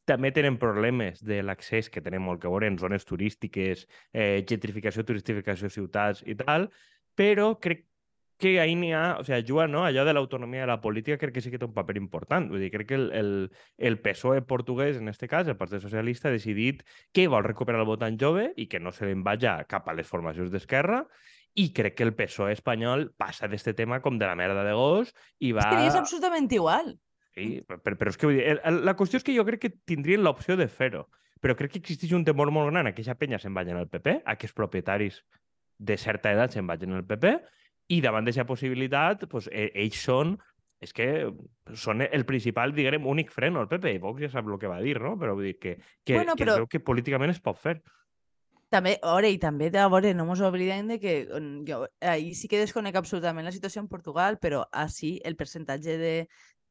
També 0.07 0.31
tenen 0.31 0.55
problemes 0.61 1.19
de 1.19 1.41
l'accés 1.43 1.91
que 1.91 2.03
tenen 2.05 2.23
molt 2.23 2.39
que 2.41 2.51
veure 2.51 2.69
en 2.71 2.79
zones 2.79 3.03
turístiques, 3.05 3.83
eh, 4.13 4.45
gentrificació, 4.47 5.03
turistificació 5.03 5.69
ciutats 5.73 6.23
i 6.25 6.37
tal, 6.39 6.69
però 7.19 7.57
crec 7.59 7.83
que 8.37 8.59
ahí 8.61 8.75
n'hi 8.75 8.93
ha, 8.93 9.17
o 9.19 9.23
sea, 9.25 9.41
juga, 9.41 9.67
no? 9.67 9.83
allò 9.83 10.05
de 10.05 10.13
l'autonomia 10.13 10.61
de 10.61 10.67
la 10.69 10.79
política 10.79 11.17
crec 11.17 11.33
que 11.33 11.41
sí 11.41 11.51
que 11.51 11.59
té 11.59 11.65
un 11.65 11.73
paper 11.73 11.97
important. 11.97 12.47
Vull 12.53 12.61
dir, 12.61 12.69
crec 12.71 12.87
que 12.91 12.99
el, 12.99 13.07
el, 13.17 13.31
el 13.77 13.97
PSOE 13.99 14.43
portuguès, 14.45 15.01
en 15.01 15.09
este 15.09 15.27
cas, 15.27 15.47
el 15.47 15.57
Partit 15.57 15.81
Socialista, 15.81 16.29
ha 16.29 16.35
decidit 16.35 16.85
que 17.11 17.27
vol 17.27 17.43
recuperar 17.43 17.81
el 17.81 17.89
votant 17.89 18.19
jove 18.21 18.51
i 18.55 18.69
que 18.69 18.79
no 18.79 18.93
se 18.93 19.09
li'n 19.09 19.25
vaja 19.25 19.57
cap 19.67 19.89
a 19.89 19.97
les 19.97 20.07
formacions 20.07 20.53
d'esquerra 20.53 21.03
i 21.57 21.71
crec 21.73 21.95
que 21.97 22.05
el 22.05 22.13
PSOE 22.13 22.53
espanyol 22.53 23.07
passa 23.17 23.47
d'este 23.49 23.73
tema 23.73 23.99
com 24.03 24.19
de 24.21 24.27
la 24.29 24.35
merda 24.37 24.63
de 24.63 24.73
gos 24.77 25.13
i 25.41 25.51
va... 25.57 25.63
És 25.65 25.71
que 25.73 25.85
és 25.89 25.95
absolutament 25.97 26.49
igual. 26.53 26.93
Sí, 27.33 27.61
però, 27.67 27.79
però 27.97 28.09
és 28.13 28.17
que 28.17 28.29
vull 28.29 28.37
dir, 28.39 28.57
la 28.85 28.95
qüestió 28.97 29.17
és 29.21 29.25
que 29.25 29.35
jo 29.35 29.45
crec 29.45 29.63
que 29.65 29.73
tindrien 29.89 30.23
l'opció 30.25 30.57
de 30.57 30.67
fer-ho, 30.69 31.07
però 31.41 31.55
crec 31.57 31.75
que 31.75 31.81
existeix 31.83 32.13
un 32.17 32.25
temor 32.25 32.49
molt 32.53 32.71
gran 32.71 32.85
a 32.89 32.93
que 32.93 33.01
aquesta 33.01 33.17
penya 33.17 33.39
se'n 33.41 33.53
vagin 33.57 33.77
al 33.77 33.89
PP, 33.89 34.19
a 34.25 34.35
que 34.37 34.47
els 34.49 34.55
propietaris 34.57 35.19
de 35.77 35.97
certa 36.01 36.31
edat 36.33 36.53
se'n 36.53 36.65
vagin 36.69 36.93
al 36.97 37.05
PP, 37.05 37.35
i 37.93 38.01
davant 38.01 38.25
d'aquesta 38.25 38.45
possibilitat, 38.49 39.27
pues, 39.29 39.49
eh, 39.53 39.69
ells 39.73 39.99
són 40.01 40.37
és 40.81 40.91
que 40.93 41.05
són 41.73 42.03
el 42.05 42.25
principal, 42.29 42.69
diguem, 42.75 43.05
únic 43.09 43.31
freno 43.33 43.63
al 43.63 43.69
PP, 43.69 43.95
i 43.95 44.01
Vox 44.01 44.21
ja 44.21 44.29
sap 44.29 44.45
el 44.45 44.59
que 44.61 44.69
va 44.69 44.77
dir, 44.81 44.99
no? 45.01 45.15
Però 45.17 45.33
vull 45.33 45.47
dir 45.49 45.55
que, 45.57 45.71
que, 46.05 46.13
Bueno, 46.19 46.35
que 46.37 46.45
però- 46.45 46.67
que 46.69 46.79
políticament 46.85 47.33
es 47.33 47.39
pot 47.41 47.57
fer. 47.57 47.79
També, 48.73 48.97
veure, 49.03 49.29
i 49.31 49.37
també, 49.39 49.69
a 49.79 49.87
veure, 49.87 50.11
no 50.13 50.25
ens 50.27 50.41
oblidem 50.43 50.89
de 50.91 50.97
que 50.99 51.13
mm, 51.23 51.61
jo, 51.69 51.85
ahir 52.01 52.33
sí 52.35 52.49
que 52.51 52.59
desconec 52.59 52.97
absolutament 52.99 53.47
la 53.47 53.53
situació 53.55 53.79
en 53.83 53.87
Portugal, 53.87 54.39
però 54.43 54.65
així 54.75 55.17
el 55.23 55.37
percentatge 55.39 55.95
de, 56.01 56.15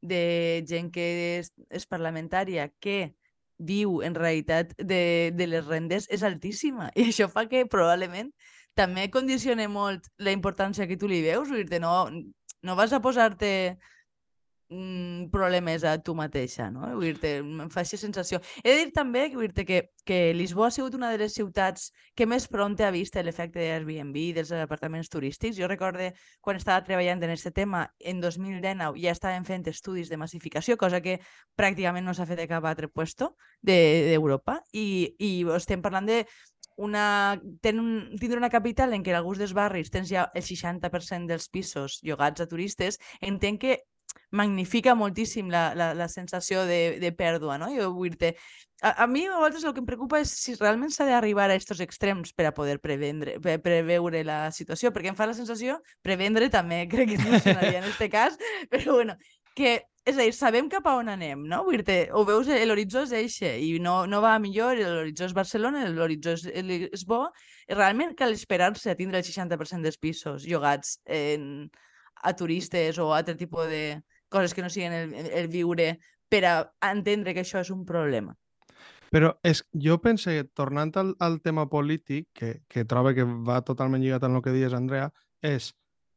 de 0.03 0.21
gent 0.69 0.91
que 0.93 1.07
és, 1.39 1.53
és 1.71 1.89
parlamentària 1.89 2.69
que 2.85 3.15
viu 3.57 4.03
en 4.05 4.15
realitat 4.15 4.75
de, 4.77 5.33
de 5.33 5.47
les 5.49 5.65
rendes 5.65 6.09
és 6.13 6.23
altíssima. 6.23 6.91
I 7.01 7.09
això 7.09 7.31
fa 7.33 7.47
que 7.49 7.65
probablement 7.65 8.33
també 8.77 9.09
condicione 9.09 9.69
molt 9.73 10.11
la 10.21 10.37
importància 10.37 10.87
que 10.87 10.99
tu 11.01 11.09
li 11.09 11.23
veus, 11.25 11.49
vull 11.49 11.65
dir 11.65 11.81
no, 11.81 12.11
no 12.63 12.77
vas 12.77 12.93
a 12.93 13.01
posar-te 13.01 13.79
problemes 15.31 15.85
a 15.85 15.97
tu 16.03 16.15
mateixa, 16.19 16.71
no? 16.75 16.89
Vull 16.99 17.15
dir 17.23 17.37
em 17.39 17.69
fa 17.71 17.85
aquesta 17.85 18.01
sensació. 18.01 18.41
He 18.65 18.73
de 18.73 18.79
dir 18.81 18.93
també 18.95 19.29
vull 19.35 19.53
dir 19.55 19.65
que, 19.67 19.79
que 20.05 20.35
Lisboa 20.35 20.69
ha 20.69 20.75
sigut 20.75 20.97
una 20.99 21.13
de 21.13 21.21
les 21.23 21.37
ciutats 21.39 21.93
que 22.19 22.27
més 22.27 22.49
pront 22.51 22.75
ha 22.83 22.91
vist 22.91 23.15
l'efecte 23.15 23.61
de 23.61 23.71
Airbnb 23.77 24.19
dels 24.35 24.51
apartaments 24.53 25.09
turístics. 25.13 25.57
Jo 25.59 25.71
recorde 25.71 26.13
quan 26.41 26.59
estava 26.59 26.83
treballant 26.85 27.23
en 27.23 27.31
aquest 27.31 27.53
tema, 27.55 27.87
en 28.01 28.21
2019 28.21 28.99
ja 29.03 29.15
estaven 29.15 29.47
fent 29.47 29.69
estudis 29.71 30.11
de 30.11 30.19
massificació, 30.19 30.77
cosa 30.77 31.01
que 31.01 31.21
pràcticament 31.57 32.05
no 32.05 32.15
s'ha 32.15 32.27
fet 32.27 32.43
de 32.43 32.51
cap 32.51 32.67
altre 32.67 32.89
puesto 32.89 33.37
d'Europa, 33.63 34.61
de, 34.73 34.83
i, 34.83 35.15
i 35.23 35.33
estem 35.55 35.83
parlant 35.83 36.11
de 36.11 36.25
una, 36.77 37.41
ten 37.63 37.79
un, 37.81 38.19
tindre 38.21 38.37
una 38.37 38.53
capital 38.53 38.93
en 38.93 39.05
què 39.05 39.15
en 39.15 39.23
alguns 39.23 39.39
dels 39.41 39.55
barris 39.57 39.89
tens 39.95 40.11
ja 40.11 40.27
el 40.35 40.45
60% 40.45 41.31
dels 41.31 41.49
pisos 41.49 42.01
llogats 42.03 42.43
a 42.43 42.51
turistes, 42.51 42.99
entenc 43.25 43.63
que 43.63 43.79
magnifica 44.31 44.95
moltíssim 44.95 45.51
la, 45.53 45.71
la, 45.75 45.93
la 45.95 46.09
sensació 46.09 46.65
de, 46.69 46.99
de 47.03 47.13
pèrdua, 47.17 47.59
no? 47.59 47.71
Jo 47.75 47.91
vull 47.95 48.17
dir 48.19 48.35
a, 48.83 49.05
a 49.05 49.07
mi 49.07 49.25
a 49.27 49.37
vegades 49.37 49.65
el 49.65 49.73
que 49.73 49.81
em 49.81 49.89
preocupa 49.89 50.21
és 50.21 50.33
si 50.37 50.55
realment 50.59 50.93
s'ha 50.93 51.07
d'arribar 51.09 51.49
a 51.49 51.57
aquests 51.57 51.81
extrems 51.85 52.35
per 52.37 52.51
a 52.51 52.55
poder 52.55 52.77
prevendre, 52.83 53.39
pre 53.41 53.57
preveure 53.63 54.23
la 54.25 54.51
situació, 54.53 54.93
perquè 54.93 55.13
em 55.13 55.19
fa 55.19 55.29
la 55.29 55.37
sensació, 55.39 55.81
prevendre 56.05 56.51
també 56.53 56.85
crec 56.93 57.15
que 57.15 57.23
funcionaria 57.23 57.81
en 57.81 57.91
aquest 57.91 58.13
cas, 58.13 58.41
però 58.73 59.01
bueno, 59.01 59.17
que 59.57 59.79
és 60.07 60.15
a 60.15 60.23
dir, 60.23 60.35
sabem 60.37 60.69
cap 60.71 60.85
a 60.87 60.93
on 61.01 61.09
anem, 61.11 61.41
no? 61.51 61.63
Vull 61.67 61.83
dir 61.87 62.13
ho 62.15 62.23
veus, 62.29 62.47
l'horitzó 62.47 63.03
és 63.09 63.15
eixe 63.17 63.57
i 63.59 63.73
no, 63.83 63.97
no 64.07 64.21
va 64.23 64.37
millor, 64.39 64.79
l'horitzó 64.79 65.27
és 65.27 65.35
Barcelona, 65.35 65.87
l'horitzó 65.91 66.37
és, 66.37 66.45
és 66.93 67.07
bo, 67.09 67.25
realment 67.73 68.15
cal 68.19 68.37
esperar-se 68.37 68.93
a 68.93 68.99
tindre 68.99 69.19
el 69.19 69.27
60% 69.27 69.83
dels 69.83 69.99
pisos 69.99 70.47
llogats 70.47 71.01
en, 71.09 71.67
a 72.23 72.35
turistes 72.37 72.99
o 72.99 73.13
altre 73.15 73.37
tipus 73.37 73.69
de 73.69 74.01
coses 74.29 74.55
que 74.55 74.63
no 74.63 74.71
siguin 74.71 74.93
el, 74.93 75.15
el 75.15 75.49
viure 75.49 75.99
per 76.29 76.43
a 76.49 76.57
entendre 76.91 77.35
que 77.35 77.45
això 77.45 77.63
és 77.63 77.71
un 77.71 77.85
problema. 77.87 78.35
Però 79.15 79.31
és, 79.47 79.63
jo 79.79 80.01
penso, 80.03 80.33
tornant 80.59 80.91
al, 80.99 81.15
al 81.23 81.39
tema 81.41 81.69
polític, 81.71 82.27
que, 82.35 82.51
que 82.69 82.85
trobo 82.85 83.15
que 83.15 83.25
va 83.25 83.63
totalment 83.65 84.03
lligat 84.03 84.27
amb 84.27 84.41
el 84.41 84.43
que 84.43 84.55
dius, 84.57 84.75
Andrea, 84.75 85.13
és 85.47 85.71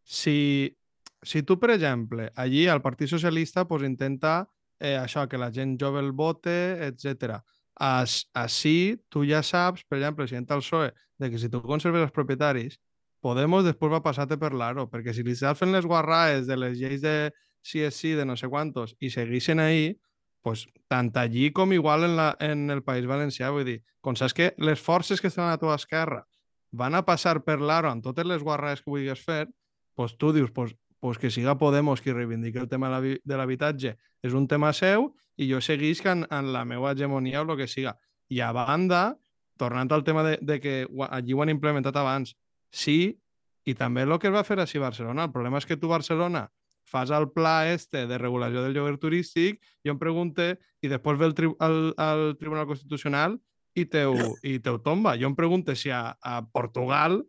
si 0.10 0.74
si 1.22 1.44
tu, 1.44 1.60
per 1.60 1.72
exemple, 1.72 2.32
allí 2.36 2.68
al 2.68 2.82
Partit 2.82 3.10
Socialista 3.10 3.68
pues, 3.68 3.84
intenta 3.84 4.50
eh, 4.79 4.96
això, 4.98 5.27
que 5.27 5.38
la 5.38 5.51
gent 5.51 5.77
jove 5.79 6.00
el 6.00 6.12
vote, 6.12 6.56
etc. 6.88 7.39
Així 7.79 9.00
tu 9.10 9.25
ja 9.27 9.41
saps, 9.44 9.86
per 9.88 10.00
exemple, 10.00 10.27
si 10.27 10.38
entra 10.39 10.58
el 10.58 10.63
PSOE, 10.63 10.94
de 11.20 11.29
que 11.29 11.39
si 11.39 11.50
tu 11.50 11.62
conserves 11.62 12.08
els 12.08 12.15
propietaris, 12.15 12.79
Podemos 13.19 13.65
després 13.67 13.91
va 13.91 14.03
passar-te 14.03 14.38
per 14.39 14.53
l'aro, 14.55 14.88
perquè 14.88 15.13
si 15.13 15.23
li 15.23 15.35
fent 15.35 15.73
les 15.73 15.85
guarraes 15.85 16.47
de 16.47 16.55
les 16.57 16.77
lleis 16.79 17.01
de 17.01 17.31
CSC 17.61 18.15
de 18.15 18.25
no 18.25 18.38
sé 18.38 18.47
quantos 18.47 18.95
i 18.99 19.09
segueixen 19.09 19.59
ahí, 19.59 19.99
pues, 20.41 20.67
tant 20.88 21.11
allí 21.17 21.51
com 21.51 21.73
igual 21.73 22.05
en, 22.05 22.15
la, 22.15 22.35
en 22.39 22.69
el 22.69 22.83
País 22.83 23.05
Valencià, 23.05 23.51
vull 23.51 23.65
dir, 23.65 23.81
com 24.01 24.15
saps 24.15 24.33
que 24.33 24.53
les 24.57 24.79
forces 24.79 25.19
que 25.19 25.27
estan 25.27 25.51
a 25.51 25.57
la 25.61 25.75
esquerra 25.75 26.25
van 26.71 26.95
a 26.95 27.03
passar 27.03 27.43
per 27.43 27.59
l'aro 27.59 27.89
amb 27.89 28.03
totes 28.03 28.25
les 28.25 28.43
guarraes 28.43 28.81
que 28.81 28.91
vulguis 28.91 29.19
fer, 29.19 29.49
pues 29.95 30.15
tu 30.17 30.31
dius, 30.31 30.51
pues, 30.51 30.75
pues 30.99 31.17
que 31.17 31.31
siga 31.31 31.57
Podemos 31.57 32.01
qui 32.01 32.13
reivindiqui 32.13 32.59
el 32.59 32.69
tema 32.69 33.01
de 33.01 33.35
l'habitatge 33.35 33.97
és 34.23 34.33
un 34.33 34.47
tema 34.47 34.71
seu 34.73 35.13
i 35.38 35.47
jo 35.51 35.61
seguisc 35.61 36.05
en, 36.05 36.25
en 36.29 36.53
la 36.53 36.65
meva 36.65 36.91
hegemonia 36.91 37.41
o 37.41 37.51
el 37.51 37.57
que 37.57 37.67
siga. 37.67 37.97
I 38.29 38.41
a 38.41 38.51
banda, 38.51 39.17
tornant 39.57 39.91
al 39.91 40.03
tema 40.03 40.23
de, 40.23 40.38
de 40.41 40.59
que 40.59 40.88
allí 41.09 41.33
ho 41.33 41.41
han 41.41 41.49
implementat 41.49 41.95
abans, 41.95 42.35
sí, 42.71 43.19
i 43.65 43.75
també 43.77 44.05
el 44.05 44.15
que 44.19 44.29
es 44.29 44.33
va 44.33 44.45
fer 44.47 44.59
així 44.59 44.79
a 44.79 44.88
Barcelona. 44.88 45.27
El 45.27 45.33
problema 45.35 45.59
és 45.61 45.67
que 45.69 45.77
tu, 45.77 45.89
Barcelona, 45.91 46.47
fas 46.89 47.11
el 47.13 47.29
pla 47.31 47.69
este 47.69 48.07
de 48.07 48.17
regulació 48.17 48.63
del 48.63 48.73
lloguer 48.73 48.97
turístic, 48.97 49.61
jo 49.85 49.93
em 49.93 49.99
pregunte, 50.01 50.55
i 50.81 50.89
després 50.89 51.19
ve 51.19 51.29
el, 51.29 51.35
tri 51.38 51.51
el, 51.65 51.77
el 51.93 52.23
Tribunal 52.39 52.65
Constitucional 52.69 53.38
i 53.77 53.85
teu, 53.85 54.15
i 54.43 54.57
teu 54.63 54.79
tomba. 54.81 55.13
Jo 55.21 55.29
em 55.29 55.35
pregunto 55.38 55.75
si 55.77 55.93
a, 55.93 56.15
a 56.21 56.39
Portugal 56.49 57.21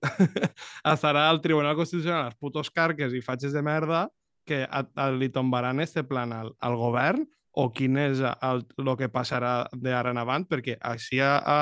estarà 0.94 1.28
al 1.28 1.42
Tribunal 1.44 1.76
Constitucional 1.76 2.30
els 2.30 2.40
putos 2.40 2.73
carques 2.73 3.12
i 3.12 3.20
fatxes 3.25 3.52
de 3.52 3.62
merda 3.62 4.06
que 4.49 4.64
a, 4.64 4.85
a, 4.97 5.11
li 5.12 5.28
tombaran 5.28 5.85
este 5.85 6.02
plan 6.09 6.32
al, 6.32 6.54
al 6.59 6.78
govern 6.80 7.26
o 7.52 7.68
quin 7.75 7.99
és 8.00 8.23
el, 8.23 8.64
el 8.78 8.90
que 8.97 9.11
passarà 9.12 9.68
d'ara 9.75 10.14
en 10.14 10.20
avant, 10.23 10.47
perquè 10.47 10.78
així 10.87 11.20
a, 11.20 11.37
a, 11.42 11.59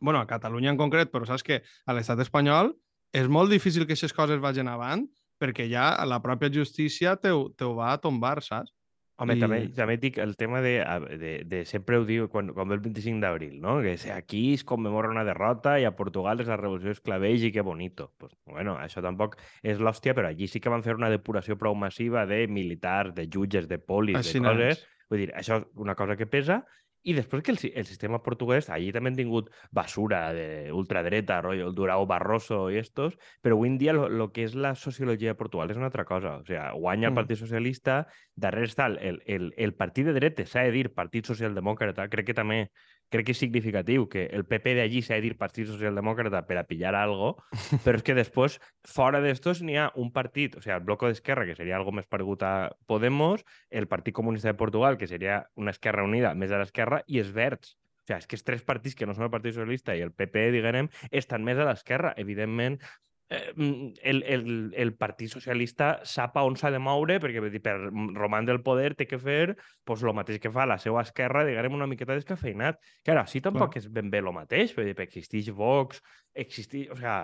bueno, 0.00 0.20
a 0.20 0.26
Catalunya 0.26 0.72
en 0.74 0.80
concret, 0.80 1.12
però 1.12 1.28
saps 1.28 1.44
que 1.46 1.62
a 1.62 1.96
l'estat 1.96 2.20
espanyol 2.24 2.74
és 3.16 3.28
molt 3.28 3.52
difícil 3.52 3.86
que 3.86 3.94
aquestes 3.94 4.14
coses 4.16 4.42
vagin 4.42 4.68
avant 4.68 5.06
perquè 5.40 5.68
ja 5.68 5.92
la 6.08 6.22
pròpia 6.24 6.50
justícia 6.52 7.16
te, 7.20 7.32
te 7.56 7.68
va 7.76 7.92
a 7.92 8.00
tombar, 8.00 8.40
saps? 8.44 8.72
Home, 9.16 9.32
I... 9.38 9.40
també, 9.40 9.58
també 9.72 9.94
et 9.96 10.02
dic 10.02 10.18
el 10.20 10.34
tema 10.36 10.60
de, 10.60 10.74
de, 11.16 11.30
de 11.48 11.62
sempre 11.68 11.96
ho 11.96 12.04
diu 12.04 12.26
quan, 12.32 12.50
quan 12.52 12.68
ve 12.68 12.76
el 12.76 12.82
25 12.84 13.22
d'abril, 13.22 13.54
no? 13.62 13.78
Que 13.80 13.94
aquí 14.12 14.42
es 14.52 14.64
commemora 14.68 15.08
una 15.08 15.24
derrota 15.24 15.78
i 15.80 15.86
a 15.88 15.94
Portugal 15.96 16.42
és 16.44 16.50
la 16.50 16.58
revolució 16.60 16.92
esclaveix 16.92 17.46
i 17.48 17.52
que 17.54 17.64
bonito. 17.64 18.10
Pues, 18.20 18.34
bueno, 18.44 18.76
això 18.76 19.00
tampoc 19.04 19.38
és 19.64 19.80
l'hòstia, 19.80 20.12
però 20.16 20.28
allí 20.28 20.50
sí 20.52 20.60
que 20.60 20.72
van 20.72 20.84
fer 20.84 20.98
una 20.98 21.08
depuració 21.12 21.56
prou 21.56 21.76
massiva 21.76 22.26
de 22.28 22.42
militars, 22.44 23.14
de 23.16 23.24
jutges, 23.24 23.70
de 23.70 23.80
polis, 23.80 24.20
Així 24.20 24.36
de 24.36 24.44
coses. 24.50 24.84
Vull 25.08 25.22
dir, 25.22 25.30
això 25.38 25.62
és 25.62 25.66
una 25.80 25.94
cosa 25.96 26.18
que 26.18 26.28
pesa 26.28 26.64
i 27.06 27.14
després 27.14 27.44
que 27.46 27.52
el, 27.54 27.58
el 27.78 27.86
sistema 27.86 28.18
portuguès, 28.24 28.66
allí 28.74 28.88
també 28.94 29.12
han 29.12 29.18
tingut 29.18 29.52
basura 29.70 30.32
de 30.34 30.72
ultradreta, 30.74 31.38
rotllo, 31.44 31.68
el 31.70 31.76
Durao 31.78 32.06
Barroso 32.10 32.64
i 32.74 32.80
estos, 32.80 33.14
però 33.42 33.54
avui 33.54 33.70
en 33.70 33.78
dia 33.78 33.94
el 33.94 34.24
que 34.34 34.42
és 34.48 34.56
la 34.58 34.74
sociologia 34.74 35.32
de 35.32 35.38
Portugal 35.38 35.70
és 35.70 35.78
una 35.78 35.86
altra 35.92 36.04
cosa. 36.08 36.40
O 36.40 36.44
sigui, 36.48 36.58
guanya 36.82 37.08
el 37.08 37.14
mm. 37.14 37.20
Partit 37.20 37.38
Socialista, 37.38 38.00
darrere 38.34 38.66
està 38.66 38.90
el, 38.90 39.22
el, 39.24 39.52
el 39.56 39.76
partit 39.78 40.10
de 40.10 40.16
dretes, 40.18 40.50
s'ha 40.50 40.66
de 40.66 40.74
dir 40.74 40.88
Partit 40.98 41.30
Socialdemòcrata, 41.30 42.08
crec 42.10 42.32
que 42.32 42.38
també 42.38 42.64
crec 43.12 43.28
que 43.28 43.34
és 43.36 43.40
significatiu 43.40 44.08
que 44.10 44.26
el 44.34 44.44
PP 44.48 44.74
d'allí 44.78 45.02
s'ha 45.04 45.18
de 45.18 45.26
dir 45.26 45.38
Partit 45.38 45.68
Socialdemòcrata 45.70 46.42
per 46.48 46.58
a 46.60 46.66
pillar 46.68 46.94
algo, 46.98 47.34
però 47.84 48.00
és 48.00 48.04
que 48.06 48.16
després, 48.18 48.58
fora 48.86 49.22
d'estos, 49.24 49.62
n'hi 49.62 49.78
ha 49.80 49.88
un 49.94 50.12
partit, 50.14 50.58
o 50.58 50.64
sigui, 50.64 50.76
el 50.76 50.84
Bloco 50.86 51.10
d'Esquerra, 51.10 51.46
que 51.48 51.56
seria 51.58 51.78
algo 51.78 51.94
més 51.94 52.08
paregut 52.10 52.42
a 52.46 52.52
Podemos, 52.90 53.46
el 53.70 53.88
Partit 53.88 54.14
Comunista 54.16 54.52
de 54.52 54.58
Portugal, 54.58 54.98
que 54.98 55.10
seria 55.10 55.44
una 55.56 55.74
Esquerra 55.74 56.06
Unida 56.06 56.34
més 56.34 56.52
a 56.52 56.62
l'esquerra, 56.62 57.02
i 57.06 57.22
els 57.22 57.32
Verds. 57.34 57.76
O 57.76 58.06
sigui, 58.06 58.20
és 58.20 58.28
que 58.30 58.38
els 58.38 58.46
tres 58.46 58.62
partits 58.62 58.94
que 58.94 59.06
no 59.06 59.16
són 59.16 59.26
el 59.26 59.34
Partit 59.34 59.56
Socialista 59.56 59.96
i 59.98 60.04
el 60.04 60.12
PP, 60.14 60.50
diguem, 60.54 60.90
estan 61.10 61.42
més 61.46 61.58
a 61.58 61.66
l'esquerra. 61.66 62.14
Evidentment, 62.22 62.78
el, 63.28 64.22
el, 64.22 64.72
el 64.74 64.92
Partit 64.94 65.32
Socialista 65.32 65.88
sap 66.06 66.36
on 66.38 66.56
s'ha 66.58 66.70
de 66.70 66.80
moure, 66.82 67.18
perquè 67.22 67.42
dir, 67.50 67.62
per 67.64 67.74
romandre 68.18 68.54
el 68.54 68.62
poder 68.66 68.92
té 68.98 69.08
que 69.10 69.18
fer 69.18 69.56
pues, 69.84 70.04
el 70.04 70.14
mateix 70.14 70.38
que 70.42 70.52
fa 70.54 70.66
la 70.68 70.78
seva 70.82 71.02
esquerra, 71.02 71.44
diguem, 71.46 71.74
una 71.74 71.88
miqueta 71.90 72.14
descafeinat. 72.14 72.78
Que 73.02 73.14
ara, 73.16 73.26
sí, 73.26 73.42
tampoc 73.42 73.74
Clar. 73.74 73.82
és 73.82 73.90
ben 73.90 74.12
bé 74.12 74.22
el 74.22 74.30
mateix, 74.36 74.76
perquè 74.76 74.98
existeix 75.08 75.50
Vox, 75.54 76.02
existeix... 76.34 76.90
O 76.94 77.00
sigui, 77.00 77.18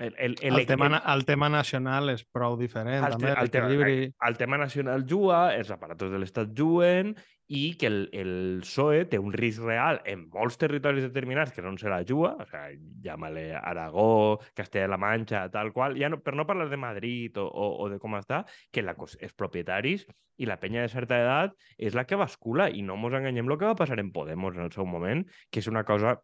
el, 0.00 0.14
el, 0.16 0.36
el, 0.40 0.58
el, 0.58 0.66
tema, 0.66 1.02
el 1.14 1.24
tema 1.28 1.48
nacional 1.52 2.08
és 2.12 2.24
prou 2.24 2.56
diferent. 2.56 3.04
El, 3.04 3.18
també, 3.18 3.34
el, 3.36 3.50
tema, 3.52 3.68
el, 3.74 4.06
el 4.30 4.38
tema 4.40 4.58
nacional 4.60 5.04
juga, 5.08 5.50
els 5.54 5.70
aparatos 5.70 6.10
de 6.12 6.20
l'Estat 6.22 6.54
juguen 6.56 7.12
i 7.50 7.74
que 7.74 7.88
el, 7.90 7.98
el 8.14 8.32
PSOE 8.62 9.04
té 9.10 9.18
un 9.18 9.34
risc 9.34 9.64
real 9.66 9.98
en 10.08 10.28
molts 10.30 10.56
territoris 10.60 11.02
determinats 11.02 11.50
que 11.52 11.64
no 11.64 11.74
se 11.76 11.90
la 11.90 12.04
juga, 12.06 12.36
o 12.38 12.46
sigui, 12.46 12.78
llama-le 13.02 13.48
Aragó, 13.58 14.38
Castella-La 14.54 15.00
Manxa, 15.02 15.48
tal 15.50 15.72
qual, 15.74 15.98
ja 15.98 16.08
no, 16.08 16.20
per 16.22 16.36
no 16.38 16.46
parlar 16.46 16.68
de 16.70 16.78
Madrid 16.78 17.36
o, 17.42 17.48
o, 17.50 17.72
o 17.82 17.90
de 17.90 17.98
com 17.98 18.14
està, 18.20 18.44
que 18.70 18.86
la, 18.86 18.94
els 18.94 19.34
propietaris 19.34 20.06
i 20.40 20.46
la 20.46 20.60
penya 20.62 20.86
de 20.86 20.94
certa 20.94 21.18
edat 21.20 21.58
és 21.76 21.98
la 21.98 22.06
que 22.06 22.16
bascula 22.16 22.70
i 22.70 22.86
no 22.86 22.94
ens 22.96 23.18
enganyem 23.18 23.50
el 23.50 23.58
que 23.58 23.68
va 23.68 23.76
passar 23.76 23.98
en 23.98 24.14
Podemos 24.14 24.54
en 24.54 24.70
el 24.70 24.72
seu 24.72 24.86
moment, 24.86 25.26
que 25.50 25.58
és 25.60 25.68
una 25.68 25.82
cosa 25.84 26.20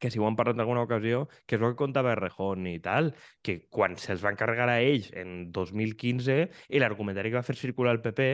que 0.00 0.10
si 0.10 0.18
ho 0.18 0.26
han 0.26 0.36
parlat 0.36 0.56
en 0.56 0.64
alguna 0.64 0.82
ocasió, 0.82 1.26
que 1.46 1.58
és 1.58 1.62
el 1.62 1.74
que 1.74 1.78
contava 1.78 2.16
Rejón 2.18 2.66
i 2.66 2.78
tal, 2.82 3.12
que 3.44 3.60
quan 3.70 3.98
se'ls 4.00 4.24
va 4.24 4.32
encarregar 4.32 4.70
a 4.72 4.80
ells 4.80 5.12
en 5.12 5.52
2015, 5.52 6.40
i 6.72 6.82
l'argumentari 6.82 7.30
que 7.30 7.38
va 7.38 7.46
fer 7.46 7.58
circular 7.60 7.94
el 7.94 8.02
PP 8.02 8.30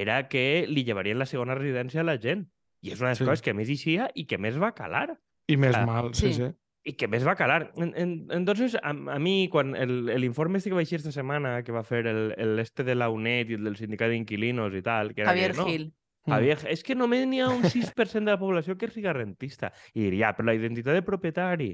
era 0.00 0.22
que 0.30 0.64
li 0.70 0.86
llevarien 0.86 1.18
la 1.18 1.28
segona 1.28 1.58
residència 1.58 2.04
a 2.04 2.06
la 2.06 2.16
gent. 2.22 2.46
I 2.80 2.94
és 2.94 3.02
una 3.02 3.10
de 3.10 3.18
les 3.18 3.20
sí. 3.20 3.28
coses 3.28 3.44
que 3.44 3.56
més 3.58 3.68
eixia 3.68 4.08
i 4.14 4.24
que 4.30 4.38
més 4.40 4.56
va 4.56 4.72
calar. 4.72 5.10
I 5.50 5.58
més 5.60 5.76
ah, 5.76 5.84
mal, 5.84 6.14
sí, 6.14 6.30
sí. 6.30 6.46
sí. 6.46 6.52
I 6.88 6.94
que 6.96 7.10
més 7.12 7.26
va 7.26 7.34
calar. 7.36 7.74
En, 7.76 7.90
en, 7.98 8.12
entonces, 8.32 8.78
a, 8.80 8.94
a 8.94 9.18
mi, 9.20 9.50
quan 9.52 9.74
l'informe 10.16 10.56
este 10.56 10.70
que 10.70 10.78
va 10.78 10.84
eixir 10.86 11.02
esta 11.02 11.12
setmana, 11.12 11.58
que 11.66 11.74
va 11.76 11.82
fer 11.84 12.06
el, 12.08 12.30
el 12.40 12.62
este 12.62 12.86
de 12.86 12.94
la 12.96 13.10
UNED 13.12 13.52
i 13.52 13.58
el 13.58 13.68
del 13.68 13.76
sindicat 13.76 14.14
d'inquilinos 14.14 14.72
i 14.78 14.80
tal... 14.86 15.12
Que 15.12 15.26
era 15.26 15.34
Javier 15.34 15.50
que, 15.52 15.58
no, 15.58 15.66
Gil. 15.68 15.90
Javier, 16.26 16.58
mm. 16.58 16.72
és 16.74 16.82
que 16.84 16.96
només 16.96 17.26
n'hi 17.28 17.40
ha 17.40 17.50
un 17.52 17.62
6% 17.64 18.26
de 18.26 18.34
la 18.34 18.40
població 18.40 18.76
que 18.76 18.88
és 18.88 18.96
rica 18.96 19.14
rentista. 19.16 19.70
I 19.94 20.08
diria, 20.08 20.34
però 20.36 20.50
la 20.50 20.56
identitat 20.58 20.98
de 20.98 21.06
propietari, 21.06 21.70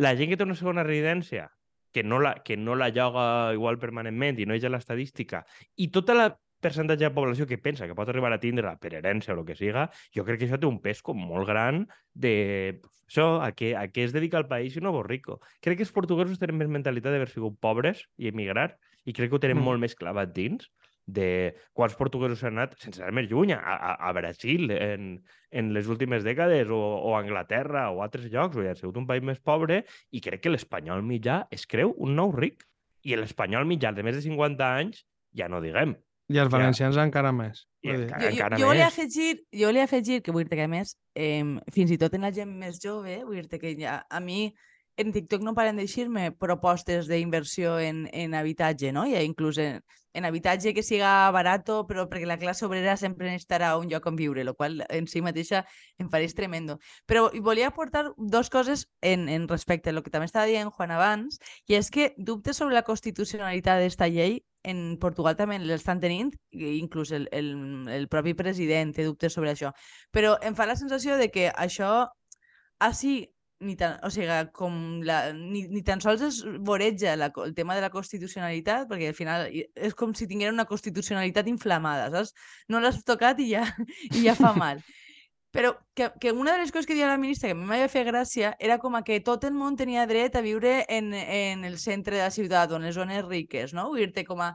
la 0.00 0.14
gent 0.16 0.32
que 0.32 0.38
té 0.40 0.46
una 0.46 0.56
segona 0.58 0.86
residència, 0.86 1.48
que 1.92 2.02
no 2.02 2.18
la, 2.24 2.38
que 2.42 2.56
no 2.56 2.74
la 2.74 2.88
lloga 2.88 3.52
igual 3.52 3.78
permanentment 3.78 4.40
i 4.40 4.48
no 4.48 4.56
és 4.56 4.64
a 4.64 4.72
l'estadística, 4.72 5.44
i 5.76 5.90
tota 5.92 6.16
la 6.16 6.30
percentatge 6.62 7.04
de 7.04 7.14
població 7.14 7.46
que 7.50 7.58
pensa 7.58 7.88
que 7.88 7.96
pot 7.98 8.08
arribar 8.08 8.30
a 8.32 8.40
tindre 8.40 8.70
per 8.80 8.94
herència 8.94 9.34
o 9.34 9.40
el 9.40 9.46
que 9.46 9.58
siga, 9.58 9.88
jo 10.14 10.24
crec 10.24 10.40
que 10.40 10.48
això 10.48 10.60
té 10.62 10.68
un 10.68 10.78
pes 10.80 11.02
com 11.04 11.18
molt 11.18 11.48
gran 11.50 11.82
de 12.14 12.78
això, 13.10 13.42
a 13.44 13.50
què, 13.52 13.74
a 13.76 13.88
què 13.92 14.06
es 14.06 14.14
dedica 14.14 14.38
el 14.40 14.48
país 14.48 14.76
i 14.78 14.80
no 14.80 14.94
vos 14.94 15.04
rico. 15.04 15.40
Crec 15.60 15.80
que 15.80 15.84
els 15.84 15.92
portuguesos 15.92 16.38
tenen 16.40 16.56
més 16.62 16.70
mentalitat 16.70 17.12
d'haver 17.12 17.28
sigut 17.28 17.58
pobres 17.60 18.06
i 18.16 18.30
emigrar 18.30 18.70
i 19.04 19.12
crec 19.12 19.28
que 19.28 19.36
ho 19.36 19.42
tenen 19.42 19.58
mm. 19.58 19.66
molt 19.68 19.82
més 19.82 19.98
clavat 19.98 20.32
dins 20.32 20.70
de 21.06 21.54
quants 21.74 21.94
portuguesos 21.98 22.42
han 22.44 22.58
anat, 22.58 22.76
sense 22.80 23.02
anar 23.02 23.14
més 23.16 23.28
lluny, 23.30 23.52
a, 23.56 23.94
a, 23.94 24.12
Brasil 24.16 24.70
en, 24.74 25.16
en 25.50 25.72
les 25.74 25.88
últimes 25.90 26.22
dècades, 26.24 26.70
o, 26.70 26.78
o 26.78 27.16
a 27.16 27.22
Anglaterra, 27.22 27.88
o 27.90 28.00
a 28.00 28.06
altres 28.06 28.30
llocs, 28.32 28.56
o 28.56 28.66
ha 28.66 28.76
sigut 28.78 29.00
un 29.00 29.08
país 29.08 29.24
més 29.26 29.42
pobre, 29.42 29.82
i 30.10 30.22
crec 30.22 30.44
que 30.44 30.54
l'espanyol 30.54 31.02
mitjà 31.06 31.42
es 31.50 31.66
creu 31.66 31.94
un 31.98 32.16
nou 32.18 32.34
ric. 32.36 32.66
I 33.02 33.18
l'espanyol 33.18 33.66
mitjà 33.66 33.90
de 33.90 34.04
més 34.06 34.14
de 34.14 34.22
50 34.22 34.72
anys, 34.78 35.02
ja 35.34 35.48
no 35.50 35.60
diguem. 35.64 35.96
I 36.32 36.38
els 36.38 36.52
valencians 36.52 36.96
ja. 36.96 37.04
encara 37.04 37.32
més. 37.34 37.64
I 37.82 37.90
jo, 37.90 38.02
encara 38.06 38.56
jo, 38.56 38.62
jo, 38.62 38.68
volia 38.70 38.86
afegir, 38.86 39.32
jo 39.50 39.68
volia 39.68 39.86
afegir 39.88 40.20
que 40.22 40.32
vull 40.34 40.46
dir 40.46 40.54
que 40.54 40.68
a 40.68 40.70
més, 40.70 40.94
eh, 41.18 41.42
fins 41.74 41.90
i 41.90 41.98
tot 41.98 42.14
en 42.14 42.28
la 42.28 42.30
gent 42.34 42.52
més 42.60 42.78
jove, 42.82 43.18
vull 43.26 43.42
dir 43.42 43.60
que 43.60 43.74
ja, 43.78 43.98
a 44.06 44.20
mi 44.22 44.52
en 44.96 45.12
TikTok 45.12 45.42
no 45.42 45.54
paren 45.56 45.78
d'eixir-me 45.80 46.30
propostes 46.36 47.08
d'inversió 47.08 47.78
en, 47.80 48.06
en 48.12 48.34
habitatge, 48.34 48.92
no? 48.92 49.06
I 49.08 49.16
inclús 49.24 49.58
en, 49.58 49.80
en 50.12 50.24
habitatge 50.24 50.74
que 50.74 50.82
siga 50.82 51.30
barato, 51.32 51.86
però 51.88 52.04
perquè 52.10 52.28
la 52.28 52.38
classe 52.38 52.66
obrera 52.66 52.96
sempre 53.00 53.30
necessitarà 53.30 53.72
un 53.80 53.88
lloc 53.88 54.06
on 54.06 54.16
viure, 54.16 54.44
el 54.44 54.52
qual 54.54 54.84
en 54.88 55.08
si 55.08 55.22
mateixa 55.24 55.64
em 55.98 56.10
pareix 56.12 56.36
tremendo. 56.36 56.78
Però 57.08 57.30
volia 57.40 57.70
aportar 57.72 58.12
dos 58.16 58.50
coses 58.50 58.86
en, 59.00 59.28
en 59.28 59.48
respecte 59.48 59.90
a 59.90 59.96
lo 59.96 60.02
que 60.02 60.12
també 60.12 60.28
estava 60.28 60.46
dient 60.46 60.70
Juan 60.70 60.92
abans, 60.92 61.40
i 61.66 61.78
és 61.80 61.90
que 61.90 62.12
dubtes 62.18 62.60
sobre 62.60 62.76
la 62.76 62.84
constitucionalitat 62.84 63.80
d'esta 63.80 64.10
llei 64.12 64.42
en 64.62 64.96
Portugal 65.00 65.34
també 65.36 65.58
l'estan 65.58 66.00
tenint, 66.00 66.30
inclús 66.52 67.10
el, 67.10 67.28
el, 67.32 67.54
el 67.90 68.08
propi 68.08 68.36
president 68.38 68.92
té 68.94 69.08
dubtes 69.08 69.32
sobre 69.32 69.56
això. 69.56 69.72
Però 70.12 70.36
em 70.42 70.54
fa 70.54 70.68
la 70.68 70.76
sensació 70.76 71.16
de 71.16 71.32
que 71.32 71.48
això 71.50 72.12
així 72.82 73.32
ni 73.62 73.76
tan, 73.78 73.98
o 74.04 74.10
sigui, 74.12 74.38
com 74.56 74.74
la, 75.06 75.20
ni, 75.36 75.64
ni 75.70 75.82
tan 75.86 76.02
sols 76.04 76.24
es 76.26 76.40
voreja 76.66 77.14
la, 77.16 77.30
el 77.44 77.54
tema 77.54 77.76
de 77.78 77.84
la 77.84 77.92
constitucionalitat, 77.94 78.88
perquè 78.90 79.12
al 79.12 79.18
final 79.18 79.46
és 79.50 79.94
com 79.98 80.14
si 80.18 80.28
tinguera 80.30 80.54
una 80.54 80.68
constitucionalitat 80.68 81.48
inflamada, 81.52 82.10
saps? 82.14 82.34
No 82.68 82.82
l'has 82.82 83.00
tocat 83.08 83.40
i 83.40 83.52
ja, 83.54 83.64
i 84.10 84.26
ja 84.26 84.36
fa 84.38 84.52
mal. 84.58 84.82
Però 85.52 85.74
que, 85.94 86.10
que 86.18 86.32
una 86.32 86.54
de 86.54 86.62
les 86.62 86.72
coses 86.72 86.86
que 86.88 86.94
deia 86.96 87.10
la 87.10 87.20
ministra 87.20 87.50
que 87.50 87.52
a 87.52 87.58
mi 87.58 87.66
m'havia 87.68 87.90
fet 87.92 88.06
gràcia 88.08 88.54
era 88.58 88.78
com 88.80 88.94
a 88.96 89.02
que 89.04 89.18
tot 89.20 89.44
el 89.44 89.52
món 89.52 89.76
tenia 89.76 90.06
dret 90.08 90.38
a 90.38 90.40
viure 90.40 90.78
en, 90.88 91.12
en 91.12 91.66
el 91.68 91.76
centre 91.78 92.16
de 92.16 92.22
la 92.24 92.32
ciutat 92.32 92.72
o 92.72 92.78
en 92.80 92.88
les 92.88 92.96
zones 92.96 93.26
riques, 93.26 93.74
no? 93.76 93.90
Vull 93.92 94.06
dir-te 94.06 94.24
com 94.24 94.40
a 94.40 94.54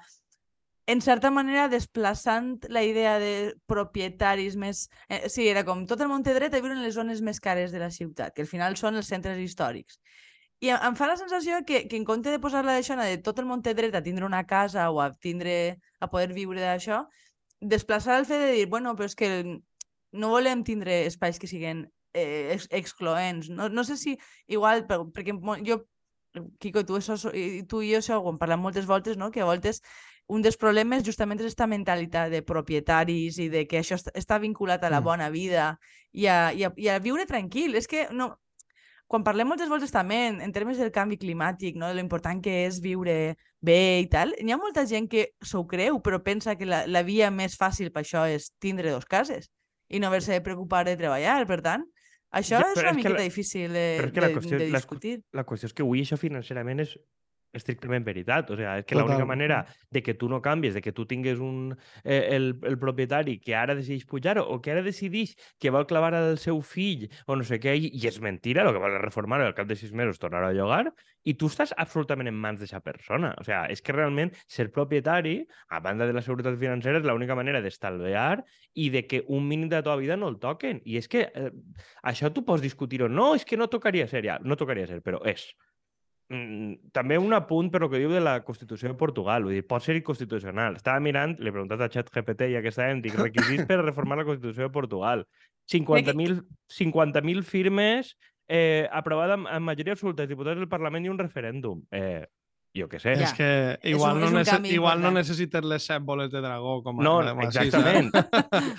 en 0.87 1.01
certa 1.01 1.29
manera 1.31 1.67
desplaçant 1.67 2.53
la 2.71 2.81
idea 2.87 3.17
de 3.19 3.53
propietaris 3.67 4.55
més... 4.55 4.87
Eh, 5.09 5.27
sí, 5.29 5.49
era 5.51 5.65
com 5.67 5.83
tot 5.85 5.99
el 6.01 6.07
món 6.07 6.23
té 6.23 6.33
dret 6.33 6.55
a 6.55 6.61
viure 6.63 6.77
en 6.77 6.85
les 6.85 6.95
zones 6.95 7.19
més 7.21 7.41
cares 7.43 7.75
de 7.75 7.81
la 7.83 7.91
ciutat, 7.91 8.33
que 8.33 8.45
al 8.45 8.47
final 8.47 8.77
són 8.79 8.95
els 8.95 9.11
centres 9.11 9.41
històrics. 9.43 9.99
I 10.63 10.71
em 10.73 10.95
fa 10.97 11.09
la 11.11 11.17
sensació 11.19 11.59
que, 11.67 11.83
que 11.91 11.99
en 11.99 12.05
compte 12.07 12.31
de 12.31 12.39
posar-la 12.41 12.77
d'això, 12.79 12.95
de 12.97 13.19
tot 13.21 13.43
el 13.43 13.45
món 13.49 13.61
té 13.61 13.75
dret 13.77 13.93
a 13.99 14.01
tindre 14.01 14.25
una 14.25 14.45
casa 14.47 14.87
o 14.89 15.01
a, 15.03 15.11
tindre, 15.11 15.77
a 15.99 16.09
poder 16.09 16.31
viure 16.33 16.63
d'això, 16.63 17.03
desplaçar 17.59 18.17
el 18.21 18.25
fet 18.25 18.41
de 18.45 18.55
dir, 18.55 18.65
bueno, 18.71 18.95
però 18.95 19.11
és 19.11 19.19
que 19.19 19.29
no 19.43 20.31
volem 20.31 20.63
tindre 20.63 21.03
espais 21.11 21.37
que 21.37 21.51
siguin 21.51 21.83
eh, 22.15 22.55
ex 22.55 22.71
excloents. 22.71 23.51
No, 23.51 23.67
no 23.69 23.83
sé 23.83 23.99
si 23.99 24.15
igual, 24.47 24.87
perquè 24.87 25.35
jo, 25.67 25.83
Quico, 26.61 26.83
tu, 26.85 26.97
això, 26.97 27.15
tu 27.69 27.79
i 27.81 27.91
jo 27.91 27.99
això 27.99 28.17
ho 28.19 28.29
hem 28.29 28.37
parlat 28.37 28.59
moltes 28.61 28.85
voltes, 28.85 29.17
no? 29.17 29.31
que 29.33 29.41
a 29.41 29.47
voltes 29.47 29.81
un 30.27 30.43
dels 30.43 30.57
problemes 30.59 31.05
justament 31.07 31.39
és 31.39 31.47
aquesta 31.47 31.69
mentalitat 31.71 32.31
de 32.33 32.43
propietaris 32.43 33.37
i 33.39 33.47
de 33.51 33.63
que 33.67 33.79
això 33.79 33.95
està 33.95 34.39
vinculat 34.43 34.83
a 34.83 34.91
la 34.91 34.99
mm. 34.99 35.07
bona 35.07 35.29
vida 35.31 35.69
i 36.11 36.27
a, 36.27 36.51
i 36.51 36.65
a, 36.67 36.71
i 36.75 36.89
a 36.91 36.99
viure 36.99 37.25
tranquil. 37.25 37.77
És 37.79 37.87
que 37.87 38.07
no, 38.11 38.33
quan 39.07 39.23
parlem 39.23 39.47
moltes 39.47 39.71
voltes 39.71 39.93
també 39.93 40.19
en, 40.27 40.41
en 40.43 40.53
termes 40.53 40.79
del 40.81 40.91
canvi 40.91 41.17
climàtic, 41.21 41.77
no? 41.79 41.87
de 41.87 41.95
l'important 41.95 42.41
que 42.43 42.65
és 42.65 42.81
viure 42.83 43.37
bé 43.63 43.81
i 44.03 44.09
tal, 44.11 44.35
hi 44.35 44.51
ha 44.51 44.59
molta 44.59 44.83
gent 44.85 45.07
que 45.11 45.29
s'ho 45.41 45.63
creu, 45.67 46.01
però 46.03 46.19
pensa 46.23 46.57
que 46.59 46.67
la, 46.67 46.83
la 46.91 47.05
via 47.07 47.31
més 47.31 47.55
fàcil 47.57 47.93
per 47.95 48.03
això 48.03 48.27
és 48.27 48.51
tindre 48.59 48.91
dos 48.91 49.07
cases 49.07 49.47
i 49.87 50.01
no 50.03 50.11
haver-se 50.11 50.35
de 50.35 50.43
preocupar 50.43 50.83
de 50.85 50.97
treballar. 50.99 51.39
Per 51.47 51.61
tant, 51.63 51.87
això 52.35 52.59
ja, 52.59 52.73
és 52.73 52.81
una 52.83 52.91
és 52.91 52.99
miqueta 52.99 53.15
la, 53.15 53.23
difícil 53.23 53.71
de, 53.71 53.87
de, 54.11 54.25
la 54.25 54.33
qüestió, 54.35 54.59
de 54.59 54.67
discutir. 54.73 55.15
La, 55.31 55.41
la 55.41 55.47
qüestió 55.47 55.71
és 55.71 55.77
que 55.77 55.87
avui 55.87 56.03
això 56.03 56.19
financerament 56.19 56.83
és 56.83 56.97
estrictament 57.53 58.05
veritat. 58.05 58.51
O 58.51 58.57
sigui, 58.57 58.67
és 58.81 58.87
que 58.87 58.97
l'única 58.97 59.25
manera 59.25 59.63
de 59.91 60.03
que 60.03 60.13
tu 60.13 60.29
no 60.29 60.41
canvies, 60.41 60.75
de 60.75 60.81
que 60.81 60.91
tu 60.91 61.05
tingues 61.05 61.39
un, 61.39 61.77
eh, 62.03 62.29
el, 62.35 62.55
el 62.63 62.77
propietari 62.79 63.37
que 63.39 63.55
ara 63.55 63.75
decideix 63.75 64.05
pujar 64.05 64.37
o 64.41 64.59
que 64.61 64.73
ara 64.73 64.83
decideix 64.85 65.35
que 65.59 65.71
vol 65.73 65.87
clavar 65.87 66.13
el 66.17 66.37
seu 66.41 66.61
fill 66.61 67.07
o 67.25 67.35
no 67.35 67.47
sé 67.47 67.59
què, 67.63 67.75
i, 67.77 67.91
i 67.93 68.07
és 68.09 68.19
mentira, 68.23 68.65
el 68.65 68.73
que 68.75 68.83
vol 68.83 68.97
reformar 69.01 69.41
al 69.41 69.55
cap 69.57 69.69
de 69.69 69.77
sis 69.79 69.93
mesos 69.93 70.19
tornar 70.19 70.43
a 70.43 70.53
llogar, 70.55 70.91
i 71.27 71.35
tu 71.35 71.49
estàs 71.51 71.73
absolutament 71.75 72.29
en 72.31 72.37
mans 72.39 72.61
d'aquesta 72.61 72.81
persona. 72.85 73.33
O 73.39 73.45
sigui, 73.45 73.73
és 73.75 73.83
que 73.83 73.95
realment 73.95 74.31
ser 74.47 74.69
propietari, 74.75 75.39
a 75.69 75.81
banda 75.83 76.07
de 76.07 76.15
la 76.15 76.23
seguretat 76.23 76.57
financera, 76.59 77.01
és 77.01 77.07
l'única 77.07 77.35
manera 77.35 77.61
d'estalviar 77.63 78.43
i 78.77 78.89
de 78.93 79.03
que 79.09 79.23
un 79.27 79.47
mínim 79.47 79.67
de 79.69 79.79
la 79.79 79.85
teva 79.85 79.97
vida 79.99 80.17
no 80.17 80.29
el 80.31 80.39
toquen. 80.39 80.81
I 80.85 80.99
és 81.01 81.09
que 81.11 81.27
eh, 81.27 81.51
això 82.07 82.31
tu 82.33 82.45
pots 82.47 82.63
discutir-ho. 82.63 83.09
No, 83.11 83.33
és 83.35 83.45
que 83.47 83.59
no 83.59 83.67
tocaria 83.71 84.07
ser, 84.07 84.23
ja, 84.25 84.39
no 84.43 84.59
tocaria 84.59 84.87
ser, 84.87 85.01
però 85.03 85.19
és. 85.27 85.49
Mm, 86.27 86.91
també 86.91 87.15
un 87.15 87.31
apunt 87.31 87.69
per 87.71 87.79
el 87.85 87.89
que 87.91 88.01
diu 88.01 88.11
de 88.11 88.19
la 88.19 88.41
Constitució 88.43 88.89
de 88.91 88.97
Portugal, 88.99 89.45
vull 89.47 89.55
dir, 89.55 89.63
pot 89.67 89.83
ser 89.83 89.95
inconstitucional. 89.95 90.75
Estava 90.75 90.99
mirant, 91.03 91.37
l'he 91.39 91.53
preguntat 91.55 91.85
a 91.85 91.87
ChatGPT 91.93 92.49
ja 92.51 92.63
que 92.63 92.73
estàvem, 92.73 92.99
dic, 93.03 93.15
requisits 93.15 93.67
per 93.69 93.79
reformar 93.79 94.19
la 94.19 94.27
Constitució 94.27 94.67
de 94.67 94.73
Portugal. 94.75 95.23
50.000 95.71 96.41
50 96.71 97.43
firmes 97.47 98.17
eh, 98.47 98.87
aprovada 98.91 99.35
amb, 99.39 99.47
amb 99.51 99.71
majoria 99.71 99.95
absoluta 99.95 100.23
de 100.23 100.33
diputats 100.33 100.59
del 100.59 100.71
Parlament 100.71 101.07
i 101.07 101.11
un 101.11 101.19
referèndum. 101.19 101.83
Eh, 101.91 102.25
jo 102.77 102.87
què 102.91 102.99
sé. 103.01 103.15
Ja. 103.17 103.27
És 103.27 103.33
que 103.37 103.49
igual, 103.89 104.19
és 104.19 104.27
un, 104.27 104.35
no, 104.35 104.43
és 104.43 104.73
igual 104.75 105.01
no 105.01 105.11
necessites 105.15 105.65
les 105.65 105.87
set 105.89 106.03
boles 106.05 106.29
de 106.33 106.41
dragó 106.43 106.77
com 106.85 106.99
a 106.99 107.05
No, 107.05 107.15
exactament. 107.45 108.11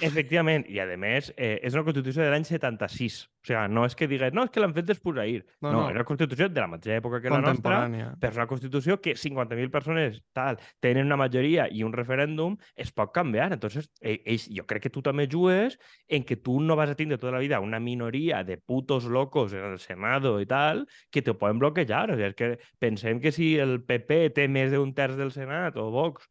Efectivament. 0.08 0.68
I, 0.70 0.80
a 0.84 0.87
més, 1.00 1.32
eh, 1.37 1.56
és 1.64 1.76
una 1.76 1.84
Constitució 1.87 2.22
de 2.22 2.30
l'any 2.32 2.46
76. 2.46 3.24
Sigui, 3.48 3.64
no 3.72 3.84
és 3.88 3.96
que 3.96 4.08
digues, 4.11 4.34
no, 4.37 4.44
és 4.44 4.52
que 4.52 4.61
l'han 4.61 4.74
fet 4.76 4.88
després 4.88 5.16
d'ahir. 5.16 5.40
No, 5.62 5.70
no, 5.70 5.72
no, 5.72 5.82
era 5.88 6.02
una 6.02 6.08
Constitució 6.08 6.48
de 6.52 6.61
la 6.61 6.68
mateixa 6.70 6.98
època 7.00 7.20
que 7.24 7.32
la 7.32 7.40
nostra, 7.42 7.80
però 8.20 8.32
és 8.32 8.40
una 8.40 8.48
Constitució 8.50 8.98
que 9.04 9.14
50.000 9.16 9.72
persones 9.72 10.20
tal 10.37 10.58
tenen 10.84 11.08
una 11.08 11.18
majoria 11.20 11.68
i 11.72 11.84
un 11.87 11.94
referèndum, 11.96 12.58
es 12.76 12.92
pot 12.92 13.12
canviar. 13.14 13.50
Entonces, 13.56 13.90
ells, 14.00 14.48
jo 14.54 14.66
crec 14.68 14.87
que 14.87 14.92
tu 14.94 15.02
també 15.04 15.28
jugues 15.30 15.78
en 16.08 16.26
que 16.28 16.37
tu 16.37 16.58
no 16.61 16.76
vas 16.78 16.92
a 16.92 16.98
tindre 16.98 17.18
tota 17.18 17.37
la 17.37 17.42
vida 17.44 17.61
una 17.64 17.80
minoria 17.80 18.42
de 18.44 18.58
putos 18.58 19.08
locos 19.08 19.54
en 19.56 19.64
el 19.72 19.78
Senado 19.80 20.38
i 20.42 20.46
tal 20.46 20.87
que 21.11 21.22
te 21.22 21.34
poden 21.34 21.62
bloquejar. 21.62 22.08
O 22.12 22.18
sigui, 22.18 22.28
és 22.28 22.38
que 22.38 22.54
pensem 22.78 23.22
que 23.24 23.32
si 23.32 23.54
el 23.58 23.78
PP 23.88 24.34
té 24.37 24.48
més 24.52 24.74
d'un 24.74 24.92
terç 24.96 25.16
del 25.16 25.32
Senat 25.32 25.78
o 25.80 25.88
Vox, 25.94 26.28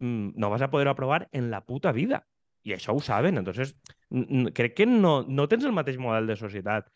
mm, 0.00 0.34
no 0.40 0.50
vas 0.50 0.62
a 0.62 0.70
poder 0.70 0.88
aprovar 0.88 1.28
en 1.32 1.50
la 1.50 1.64
puta 1.64 1.92
vida. 1.92 2.24
I 2.64 2.74
això 2.76 2.94
ho 2.96 3.00
saben. 3.04 3.38
Entonces, 3.40 3.74
crec 4.56 4.76
que 4.78 4.86
no, 4.88 5.22
no 5.28 5.48
tens 5.48 5.64
el 5.64 5.74
mateix 5.76 5.98
model 6.00 6.30
de 6.30 6.36
societat 6.40 6.88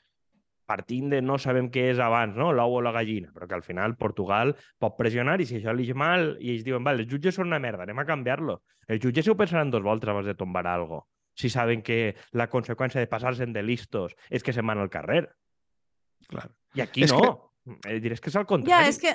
partint 0.69 1.09
de 1.09 1.23
no 1.25 1.39
sabem 1.41 1.71
què 1.73 1.87
és 1.95 2.01
abans, 2.05 2.37
no? 2.37 2.51
l'ou 2.53 2.77
o 2.77 2.81
la 2.85 2.93
gallina, 2.93 3.31
però 3.33 3.47
que 3.49 3.57
al 3.57 3.65
final 3.65 3.97
Portugal 3.97 4.53
pot 4.81 4.99
pressionar 4.99 5.39
i 5.41 5.47
si 5.49 5.57
això 5.59 5.73
li 5.73 5.87
mal 5.97 6.35
i 6.45 6.53
ells 6.53 6.67
diuen, 6.67 6.85
vale, 6.85 7.05
els 7.05 7.13
jutges 7.13 7.39
són 7.41 7.49
una 7.49 7.61
merda, 7.63 7.87
anem 7.87 8.03
a 8.03 8.05
canviar-lo. 8.09 8.59
Els 8.87 9.01
jutges 9.01 9.31
ho 9.33 9.37
pensaran 9.39 9.73
dos 9.73 9.85
voltes 9.87 10.13
abans 10.13 10.29
de 10.29 10.37
tombar 10.37 10.67
algo, 10.69 11.07
si 11.39 11.49
saben 11.49 11.81
que 11.87 12.17
la 12.37 12.51
conseqüència 12.53 13.01
de 13.01 13.09
passar-se'n 13.09 13.57
de 13.57 13.63
listos 13.65 14.17
és 14.29 14.45
que 14.45 14.53
se'n 14.53 14.67
van 14.69 14.83
al 14.83 14.93
carrer. 14.93 15.23
Clar. 16.29 16.49
I 16.77 16.85
aquí 16.85 17.07
és 17.07 17.15
no. 17.15 17.23
Que... 17.23 17.89
Eh, 17.89 17.99
diré 18.05 18.17
que 18.21 18.29
és 18.33 18.37
al 18.37 18.47
contrari. 18.49 18.75
Ja, 18.75 18.89
és 18.91 19.01
que 19.01 19.15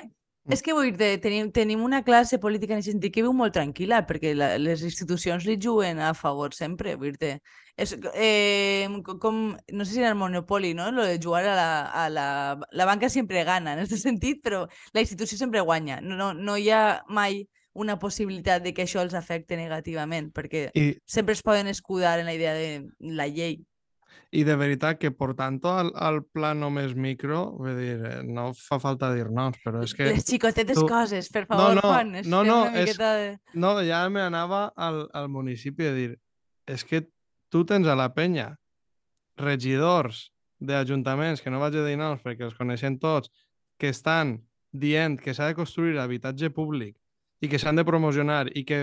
és 0.52 0.60
que 0.60 0.74
vull 0.76 0.90
dir, 0.92 1.14
tenim, 1.24 1.48
tenim 1.54 1.82
una 1.84 2.02
classe 2.04 2.38
política 2.40 2.74
en 2.74 2.82
aquest 2.82 2.92
sentit 2.92 3.14
que 3.14 3.22
viu 3.24 3.32
molt 3.32 3.54
tranquil·la, 3.56 4.02
perquè 4.08 4.34
la, 4.36 4.50
les 4.60 4.82
institucions 4.84 5.46
li 5.48 5.56
juguen 5.60 6.02
a 6.04 6.12
favor 6.18 6.52
sempre. 6.52 6.96
Vull 7.00 7.16
dir, 7.20 7.38
és, 7.80 7.94
eh, 8.12 8.84
com, 9.22 9.40
no 9.72 9.86
sé 9.86 9.94
si 9.94 10.02
era 10.02 10.12
el 10.12 10.20
Monopoly, 10.20 10.74
no? 10.76 10.90
Lo 10.92 11.06
de 11.08 11.18
jugar 11.22 11.46
a 11.48 11.56
la, 11.56 11.68
a 11.88 12.06
la... 12.12 12.28
La 12.72 12.84
banca 12.84 13.08
sempre 13.08 13.44
gana, 13.48 13.72
en 13.72 13.84
aquest 13.86 14.04
sentit, 14.04 14.42
però 14.44 14.66
la 14.92 15.00
institució 15.00 15.38
sempre 15.40 15.64
guanya. 15.64 16.00
No, 16.04 16.18
no, 16.20 16.32
no 16.34 16.58
hi 16.60 16.68
ha 16.70 17.02
mai 17.08 17.46
una 17.74 17.98
possibilitat 17.98 18.62
de 18.62 18.72
que 18.74 18.84
això 18.84 19.02
els 19.02 19.16
afecte 19.18 19.56
negativament, 19.58 20.28
perquè 20.32 20.68
I... 20.78 20.90
sempre 21.06 21.34
es 21.34 21.42
poden 21.42 21.66
escudar 21.66 22.18
en 22.20 22.28
la 22.28 22.34
idea 22.34 22.54
de 22.54 22.84
la 23.00 23.26
llei. 23.26 23.64
I 24.34 24.42
de 24.42 24.56
veritat 24.58 24.98
que 24.98 25.12
portant-ho 25.14 25.70
al, 25.70 25.92
al 25.94 26.20
plano 26.34 26.70
més 26.74 26.96
micro, 26.98 27.44
vull 27.58 27.76
dir, 27.78 27.94
eh, 28.02 28.16
no 28.26 28.48
fa 28.58 28.80
falta 28.82 29.12
dir 29.14 29.28
noms, 29.30 29.60
però 29.62 29.84
és 29.86 29.94
que... 29.94 30.08
Les 30.10 30.26
xicotetes 30.26 30.80
tu... 30.80 30.86
coses, 30.90 31.30
per 31.30 31.44
favor, 31.46 31.76
no, 31.76 31.80
no, 31.80 31.86
Juan. 31.86 32.12
No, 32.26 32.42
no, 32.48 32.58
és... 32.74 32.98
de... 32.98 33.36
no, 33.54 33.76
ja 33.86 34.02
me 34.10 34.24
anava 34.24 34.66
al, 34.74 35.04
al 35.14 35.30
municipi 35.30 35.86
a 35.86 35.94
dir, 35.94 36.10
és 36.66 36.82
que 36.88 37.04
tu 37.54 37.62
tens 37.68 37.86
a 37.86 37.94
la 37.94 38.08
penya 38.16 38.48
regidors 39.38 40.28
d'ajuntaments, 40.58 41.42
que 41.42 41.52
no 41.54 41.62
vaig 41.62 41.78
a 41.78 41.86
dir 41.86 41.96
noms 42.00 42.22
perquè 42.24 42.48
els 42.48 42.58
coneixen 42.58 42.98
tots, 42.98 43.30
que 43.78 43.90
estan 43.94 44.38
dient 44.74 45.18
que 45.20 45.34
s'ha 45.34 45.50
de 45.50 45.58
construir 45.58 45.98
habitatge 46.02 46.50
públic 46.50 46.96
i 47.44 47.50
que 47.50 47.60
s'han 47.60 47.78
de 47.78 47.84
promocionar 47.86 48.48
i 48.56 48.64
que 48.66 48.80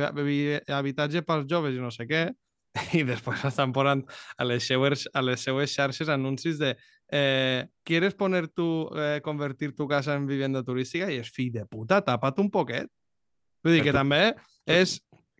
habitatge 0.71 1.23
pels 1.27 1.47
joves 1.49 1.75
i 1.75 1.83
no 1.83 1.91
sé 1.91 2.07
què, 2.07 2.29
i 2.99 3.03
després 3.07 3.43
estan 3.47 3.73
posant 3.75 4.03
a 4.38 4.47
les 4.47 4.65
seues, 4.67 5.07
a 5.13 5.23
les 5.25 5.43
seues 5.43 5.73
xarxes 5.73 6.10
anuncis 6.10 6.60
de 6.60 6.75
eh, 7.12 7.67
¿quieres 7.84 8.15
poner 8.15 8.47
tu, 8.47 8.89
eh, 8.95 9.21
convertir 9.23 9.75
tu 9.75 9.88
casa 9.88 10.15
en 10.15 10.27
vivienda 10.27 10.63
turística? 10.63 11.12
I 11.12 11.19
és 11.21 11.31
fill 11.31 11.51
de 11.51 11.65
puta, 11.67 12.01
tapa't 12.05 12.39
un 12.39 12.49
poquet. 12.51 12.88
Vull 13.62 13.75
dir 13.75 13.84
però 13.84 13.89
que 13.89 13.91
tu, 13.91 13.99
també 13.99 14.21
és... 14.65 14.95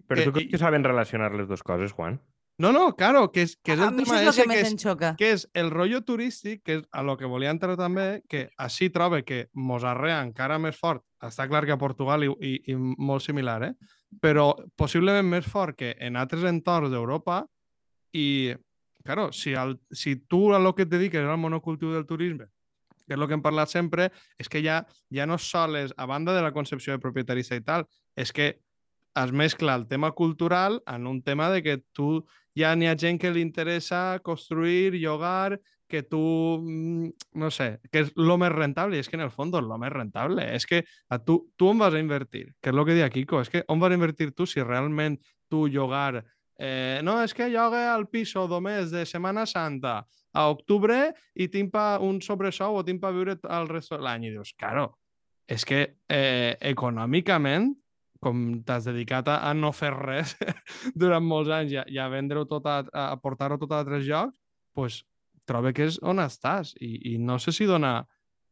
Però 0.06 0.20
que, 0.20 0.28
tu 0.28 0.36
creus 0.36 0.52
que 0.52 0.60
saben 0.62 0.84
relacionar 0.84 1.32
les 1.34 1.48
dues 1.48 1.64
coses, 1.64 1.96
Juan? 1.96 2.20
No, 2.62 2.70
no, 2.76 2.92
claro, 2.94 3.32
que 3.32 3.42
és, 3.48 3.56
que 3.64 3.74
és 3.74 3.80
el 3.82 3.96
tema 3.96 4.20
és 4.22 4.28
ese, 4.36 4.44
que, 4.46 4.60
és, 4.60 4.84
que 5.18 5.30
és 5.34 5.46
el 5.58 5.72
rotllo 5.72 6.04
turístic, 6.06 6.60
que 6.62 6.76
és 6.78 6.84
a 6.94 7.02
lo 7.02 7.16
que 7.18 7.26
volia 7.26 7.50
entrar 7.50 7.74
també, 7.80 8.22
que 8.30 8.50
així 8.62 8.92
trobe 8.94 9.24
que 9.26 9.48
mos 9.58 9.88
arrea 9.88 10.20
encara 10.22 10.60
més 10.62 10.78
fort. 10.78 11.02
Està 11.26 11.48
clar 11.50 11.64
que 11.66 11.74
a 11.74 11.80
Portugal 11.82 12.28
i, 12.28 12.30
i, 12.30 12.52
i 12.70 12.76
molt 12.78 13.26
similar, 13.26 13.64
eh? 13.72 13.74
Però 14.20 14.52
possiblement 14.76 15.28
més 15.28 15.48
fort 15.48 15.78
que 15.78 15.94
en 16.00 16.18
altres 16.20 16.44
entorns 16.50 16.92
d'Europa 16.92 17.46
i, 18.14 18.52
claro, 19.06 19.30
si, 19.32 19.54
el, 19.56 19.78
si 19.92 20.18
tu 20.28 20.50
a 20.54 20.60
lo 20.60 20.74
que 20.76 20.84
et 20.84 20.92
dediques 20.92 21.24
al 21.24 21.40
monocultiu 21.40 21.94
del 21.94 22.10
turisme 22.10 22.50
que 23.12 23.18
és 23.18 23.20
el 23.20 23.28
que 23.28 23.36
hem 23.36 23.44
parlat 23.44 23.68
sempre, 23.68 24.08
és 24.40 24.48
que 24.48 24.62
ja, 24.64 24.82
ja 25.12 25.26
no 25.28 25.36
sols, 25.36 25.92
a 25.98 26.06
banda 26.08 26.32
de 26.32 26.44
la 26.46 26.54
concepció 26.56 26.94
de 26.94 27.02
propietarista 27.04 27.58
i 27.60 27.64
tal, 27.66 27.84
és 28.16 28.32
que 28.32 28.54
es 29.20 29.34
mescla 29.36 29.76
el 29.76 29.88
tema 29.90 30.14
cultural 30.16 30.80
en 30.88 31.08
un 31.08 31.22
tema 31.22 31.50
de 31.52 31.62
que 31.64 31.78
tu 31.92 32.24
ja 32.56 32.72
n'hi 32.76 32.88
ha 32.88 32.96
gent 32.96 33.20
que 33.20 33.32
li 33.32 33.44
interessa 33.44 34.22
construir, 34.24 34.96
llogar, 34.96 35.60
que 35.92 36.04
tu, 36.08 36.22
mm, 36.64 37.12
no 37.44 37.52
sé, 37.52 37.74
que 37.92 38.06
és 38.06 38.12
lo 38.16 38.40
més 38.40 38.54
rentable, 38.56 38.96
i 38.96 39.04
és 39.04 39.12
que 39.12 39.20
en 39.20 39.28
el 39.28 39.34
fons 39.36 39.54
és 39.60 39.68
lo 39.68 39.78
més 39.82 39.92
rentable. 39.92 40.48
És 40.56 40.66
que 40.66 40.86
a 41.12 41.20
tu, 41.20 41.42
tu 41.60 41.70
on 41.70 41.84
vas 41.84 41.94
a 41.94 42.00
invertir? 42.00 42.48
Que 42.62 42.72
és 42.72 42.78
el 42.78 42.86
que 42.88 42.96
deia 42.96 43.12
Kiko, 43.12 43.44
és 43.44 43.52
que 43.52 43.66
on 43.68 43.84
vas 43.84 43.92
a 43.92 44.00
invertir 44.00 44.32
tu 44.32 44.48
si 44.48 44.64
realment 44.64 45.20
tu 45.52 45.68
llogar 45.68 46.24
Eh, 46.64 47.02
no, 47.02 47.16
és 47.26 47.34
que 47.34 47.48
llogue 47.50 47.80
al 47.90 48.04
piso 48.14 48.44
només 48.46 48.92
de 48.94 49.02
Setmana 49.10 49.48
Santa 49.50 49.96
a 50.38 50.44
octubre 50.54 51.08
i 51.34 51.48
tinc 51.50 51.72
pa 51.74 51.96
un 52.06 52.20
sobresou 52.22 52.78
o 52.78 52.84
tinc 52.86 53.02
pa 53.02 53.10
viure 53.16 53.34
el 53.42 53.70
resto 53.72 53.98
de 53.98 54.06
l'any. 54.06 54.28
I 54.28 54.34
dius, 54.36 54.52
claro, 54.54 54.92
és 55.50 55.66
que 55.66 55.80
eh, 56.06 56.54
econòmicament, 56.70 57.72
com 58.22 58.62
t'has 58.62 58.86
dedicat 58.86 59.32
a, 59.34 59.40
a 59.50 59.56
no 59.58 59.72
fer 59.74 59.90
res 59.96 60.36
durant 61.02 61.26
molts 61.26 61.50
anys 61.50 61.74
i 61.74 61.82
a, 61.82 61.88
i 61.90 61.98
a 61.98 62.06
vendre-ho 62.14 62.46
tot, 62.46 62.70
a, 62.70 62.84
a 62.94 63.18
portar-ho 63.18 63.58
tot 63.58 63.74
a 63.74 63.82
altres 63.82 64.06
llocs, 64.06 64.38
pues, 64.78 65.02
trobo 65.52 65.76
que 65.76 65.90
és 65.92 66.00
on 66.02 66.24
estàs. 66.24 66.74
I, 66.80 66.96
i 67.14 67.18
no 67.20 67.38
sé 67.40 67.54
si 67.56 67.68
dona 67.70 68.00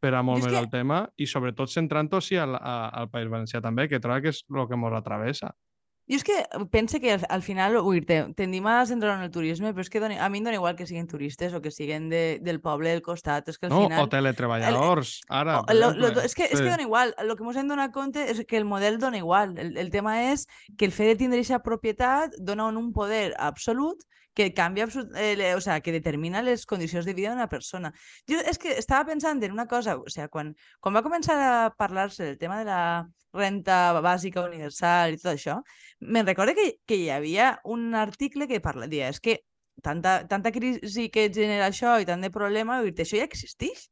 per 0.00 0.14
a 0.16 0.22
molt 0.24 0.44
més 0.44 0.52
que... 0.52 0.60
el 0.60 0.70
tema 0.72 1.02
i 1.20 1.26
sobretot 1.28 1.72
centrant-ho 1.72 2.22
sí 2.24 2.38
al, 2.40 2.54
al 2.60 3.10
País 3.12 3.32
Valencià 3.32 3.60
també, 3.64 3.88
que 3.88 4.00
trobo 4.00 4.22
que 4.24 4.32
és 4.36 4.44
el 4.48 4.68
que 4.68 4.78
ens 4.78 5.00
atravessa. 5.00 5.52
Jo 6.10 6.16
és 6.18 6.24
que 6.26 6.34
pense 6.72 6.98
que 6.98 7.12
al, 7.12 7.22
al 7.30 7.42
final, 7.46 7.76
ui, 7.86 8.00
tendim 8.02 8.64
a 8.66 8.80
centrar 8.86 9.12
en 9.14 9.22
el 9.22 9.30
turisme, 9.30 9.70
però 9.70 9.84
és 9.84 9.90
que 9.92 10.00
doni, 10.02 10.16
a 10.18 10.26
mi 10.28 10.40
em 10.40 10.46
dona 10.48 10.58
igual 10.58 10.74
que 10.74 10.86
siguin 10.88 11.06
turistes 11.06 11.54
o 11.54 11.60
que 11.62 11.70
siguin 11.70 12.08
de, 12.10 12.40
del 12.42 12.58
poble 12.64 12.90
del 12.90 13.02
costat. 13.06 13.46
És 13.52 13.60
que 13.60 13.68
al 13.68 13.74
no, 13.76 13.84
final... 13.84 14.02
o 14.02 14.10
teletreballadors, 14.10 15.12
el, 15.28 15.36
ara. 15.38 15.60
O, 15.60 15.76
lo, 15.76 15.92
lo, 15.94 16.10
és, 16.24 16.34
que, 16.34 16.48
sí. 16.48 16.56
és 16.56 16.64
que 16.64 16.72
dona 16.72 16.82
igual. 16.82 17.14
El 17.14 17.30
que 17.38 17.46
ens 17.46 17.60
hem 17.62 17.70
donat 17.70 17.94
compte 17.94 18.24
és 18.32 18.42
que 18.42 18.58
el 18.58 18.66
model 18.66 18.98
dona 18.98 19.22
igual. 19.22 19.54
El, 19.54 19.76
el 19.78 19.94
tema 19.94 20.16
és 20.32 20.48
que 20.74 20.88
el 20.90 20.96
fet 20.96 21.12
de 21.12 21.20
tindre 21.22 21.44
aquesta 21.44 21.62
propietat 21.62 22.34
dona 22.42 22.66
un 22.66 22.90
poder 22.96 23.36
absolut 23.38 24.02
que 24.34 24.52
canvia, 24.54 24.86
eh, 25.16 25.54
o 25.54 25.60
sea, 25.60 25.80
que 25.80 25.92
determina 25.92 26.42
les 26.42 26.66
condicions 26.66 27.04
de 27.06 27.14
vida 27.14 27.30
d'una 27.30 27.48
persona. 27.48 27.92
Jo 28.30 28.38
és 28.46 28.58
que 28.58 28.76
estava 28.78 29.08
pensant 29.10 29.42
en 29.42 29.52
una 29.52 29.66
cosa, 29.66 29.96
o 29.98 30.08
sea, 30.08 30.28
quan, 30.28 30.54
quan 30.80 30.94
va 30.94 31.02
començar 31.02 31.36
a 31.40 31.70
parlar-se 31.76 32.24
del 32.24 32.38
tema 32.38 32.60
de 32.60 32.68
la 32.70 32.82
renta 33.34 33.92
bàsica 34.02 34.42
universal 34.46 35.14
i 35.14 35.20
tot 35.20 35.32
això, 35.34 35.60
me'n 36.00 36.26
recordo 36.26 36.54
que, 36.54 36.80
que 36.86 36.98
hi 36.98 37.10
havia 37.10 37.52
un 37.64 37.94
article 37.94 38.48
que 38.50 38.62
parla, 38.62 38.88
dia, 38.90 39.10
és 39.10 39.20
que 39.20 39.40
tanta, 39.82 40.26
tanta 40.28 40.52
crisi 40.52 41.08
que 41.10 41.30
genera 41.32 41.70
això 41.70 41.98
i 42.00 42.06
tant 42.06 42.22
de 42.22 42.30
problema, 42.30 42.80
això 42.82 43.18
ja 43.18 43.26
existeix. 43.26 43.88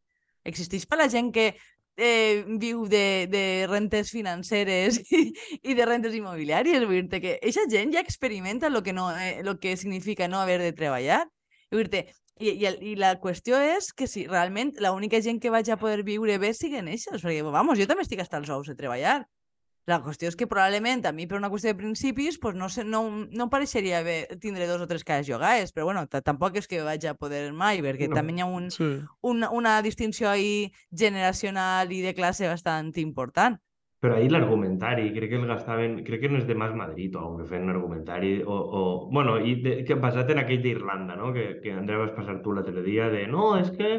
Existeix 0.48 0.86
per 0.86 0.98
la 1.00 1.08
gent 1.12 1.32
que 1.34 1.50
eh, 1.98 2.44
viu 2.62 2.86
de, 2.88 3.26
de 3.28 3.66
rentes 3.68 4.12
financeres 4.14 5.02
i, 5.18 5.24
i 5.62 5.74
de 5.74 5.88
rentes 5.88 6.14
immobiliàries. 6.14 6.86
Vull 6.86 7.10
dir 7.10 7.20
que 7.20 7.34
aquesta 7.40 7.66
gent 7.68 7.92
ja 7.96 8.04
experimenta 8.04 8.70
el 8.70 8.80
que, 8.86 8.94
no, 8.94 9.10
eh, 9.18 9.42
lo 9.44 9.58
que 9.58 9.76
significa 9.76 10.28
no 10.28 10.40
haver 10.40 10.62
de 10.62 10.72
treballar. 10.72 11.26
Vull 11.74 11.90
dir 11.92 12.06
i, 12.38 12.52
i, 12.54 12.68
I 12.92 12.94
la 12.98 13.16
qüestió 13.18 13.58
és 13.58 13.90
que 13.92 14.06
si 14.06 14.26
realment 14.30 14.70
l'única 14.84 15.20
gent 15.24 15.40
que 15.42 15.50
vaig 15.50 15.70
a 15.74 15.78
poder 15.80 16.04
viure 16.06 16.38
bé 16.38 16.52
siguen 16.54 16.88
eixes, 16.88 17.18
perquè, 17.18 17.42
vamos, 17.42 17.80
jo 17.80 17.86
també 17.90 18.06
estic 18.06 18.22
hasta 18.22 18.38
els 18.38 18.50
ous 18.54 18.70
de 18.70 18.76
treballar. 18.78 19.24
La 19.88 20.02
qüestió 20.04 20.28
és 20.28 20.36
que 20.36 20.46
probablement 20.48 21.06
a 21.08 21.14
mi 21.16 21.24
per 21.28 21.38
una 21.38 21.48
qüestió 21.48 21.72
de 21.72 21.78
principis 21.78 22.36
pues 22.38 22.56
no, 22.58 22.68
sé, 22.68 22.84
no, 22.84 23.00
no 23.08 23.46
em 23.46 23.52
pareixeria 23.52 24.02
bé 24.04 24.18
tindre 24.42 24.66
dos 24.68 24.82
o 24.84 24.88
tres 24.90 25.04
cases 25.04 25.28
jogades, 25.30 25.72
però 25.72 25.86
bueno, 25.88 26.02
tampoc 26.08 26.58
és 26.60 26.68
que 26.68 26.82
vaig 26.84 27.06
a 27.08 27.14
poder 27.16 27.46
mai, 27.56 27.80
perquè 27.84 28.10
no. 28.10 28.18
també 28.18 28.36
hi 28.36 28.44
ha 28.44 28.50
un, 28.52 28.68
sí. 28.74 28.90
una, 29.24 29.48
una 29.48 29.78
distinció 29.82 30.28
ahí 30.28 30.68
generacional 30.92 31.92
i 31.92 32.02
de 32.04 32.12
classe 32.14 32.50
bastant 32.50 32.92
important. 33.00 33.56
Però 33.98 34.14
ahir 34.14 34.28
l'argumentari, 34.30 35.08
crec 35.10 35.32
que 35.32 35.40
el 35.40 35.48
gastaven, 35.48 35.96
crec 36.06 36.20
que 36.22 36.28
no 36.30 36.38
és 36.38 36.46
de 36.46 36.54
Mas 36.54 36.74
Madrid 36.76 37.16
o 37.18 37.32
que 37.40 37.48
feien 37.48 37.72
argumentari, 37.72 38.36
o, 38.44 38.54
o 38.54 38.82
bueno, 39.10 39.40
i 39.42 39.56
de, 39.64 39.72
que 39.88 39.96
basat 39.98 40.30
en 40.30 40.44
aquell 40.44 40.62
d'Irlanda, 40.62 41.16
no? 41.18 41.32
que, 41.34 41.48
que 41.64 41.72
Andrea 41.74 42.04
vas 42.04 42.14
passar 42.14 42.38
tu 42.44 42.54
l'altre 42.54 42.84
dia, 42.84 43.08
de 43.10 43.24
no, 43.26 43.56
és 43.58 43.72
que 43.74 43.96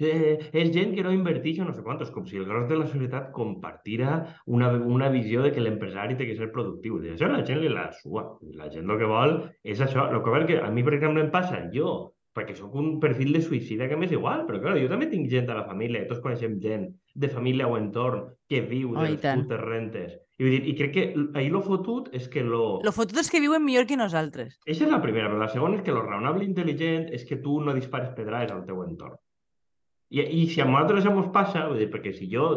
eh, 0.00 0.36
és 0.52 0.70
gent 0.74 0.94
que 0.96 1.04
no 1.06 1.14
inverteix 1.14 1.60
o 1.60 1.66
no 1.68 1.74
sé 1.76 1.84
quantos, 1.86 2.12
com 2.14 2.26
si 2.28 2.40
el 2.40 2.46
gros 2.48 2.68
de 2.68 2.78
la 2.80 2.88
societat 2.90 3.30
compartira 3.36 4.20
una, 4.46 4.70
una 4.72 5.10
visió 5.12 5.42
de 5.46 5.52
que 5.54 5.64
l'empresari 5.64 6.16
té 6.18 6.28
que 6.28 6.38
ser 6.38 6.50
productiu. 6.54 7.00
I 7.04 7.14
això 7.16 7.30
la 7.30 7.44
gent 7.46 7.60
li 7.62 7.72
la 7.72 7.90
sua. 8.02 8.26
La 8.56 8.70
gent 8.72 8.88
el 8.88 9.00
que 9.00 9.10
vol 9.10 9.36
és 9.62 9.82
això. 9.84 10.08
El 10.10 10.24
que 10.24 10.34
vol 10.36 10.48
que 10.48 10.60
a 10.60 10.70
mi, 10.70 10.86
per 10.86 10.96
exemple, 10.98 11.24
em 11.24 11.30
passa, 11.34 11.62
jo, 11.74 11.92
perquè 12.36 12.54
sóc 12.54 12.74
un 12.78 12.98
perfil 13.02 13.34
de 13.34 13.42
suïcida 13.42 13.88
que 13.90 13.98
m'és 13.98 14.12
igual, 14.14 14.44
però 14.46 14.60
clar, 14.62 14.76
jo 14.78 14.88
també 14.90 15.08
tinc 15.10 15.28
gent 15.32 15.50
a 15.50 15.58
la 15.58 15.66
família, 15.66 16.06
tots 16.08 16.22
coneixem 16.22 16.58
gent 16.62 16.86
de 17.14 17.30
família 17.30 17.68
o 17.68 17.76
entorn 17.78 18.28
que 18.48 18.62
viu 18.62 18.94
de 18.94 19.00
oh, 19.02 19.06
les 19.08 19.24
putes 19.24 19.62
rentes. 19.64 20.12
I, 20.38 20.44
vull 20.44 20.54
dir, 20.54 20.60
I 20.70 20.76
crec 20.78 20.92
que 20.94 21.06
ahir 21.36 21.50
lo 21.52 21.60
fotut 21.66 22.08
és 22.16 22.28
que 22.32 22.44
lo... 22.46 22.78
Lo 22.86 22.94
fotut 22.96 23.18
és 23.20 23.28
que 23.32 23.42
viuen 23.42 23.64
millor 23.66 23.88
que 23.90 23.98
nosaltres. 24.00 24.54
Això 24.64 24.86
és 24.86 24.92
la 24.92 25.02
primera, 25.02 25.28
però 25.28 25.42
la 25.42 25.50
segona 25.52 25.80
és 25.80 25.82
que 25.84 25.96
lo 25.96 26.04
raonable 26.06 26.46
intel·ligent 26.46 27.10
és 27.16 27.26
que 27.28 27.42
tu 27.42 27.58
no 27.60 27.74
dispares 27.76 28.14
pedrades 28.16 28.54
al 28.54 28.64
teu 28.68 28.80
entorn. 28.86 29.18
I, 30.10 30.20
I 30.20 30.42
si 30.50 30.60
a 30.60 30.66
nosaltres 30.66 31.06
ens 31.06 31.30
passa, 31.34 31.64
vull 31.70 31.78
dir, 31.78 31.88
perquè 31.92 32.12
si 32.16 32.28
jo 32.32 32.50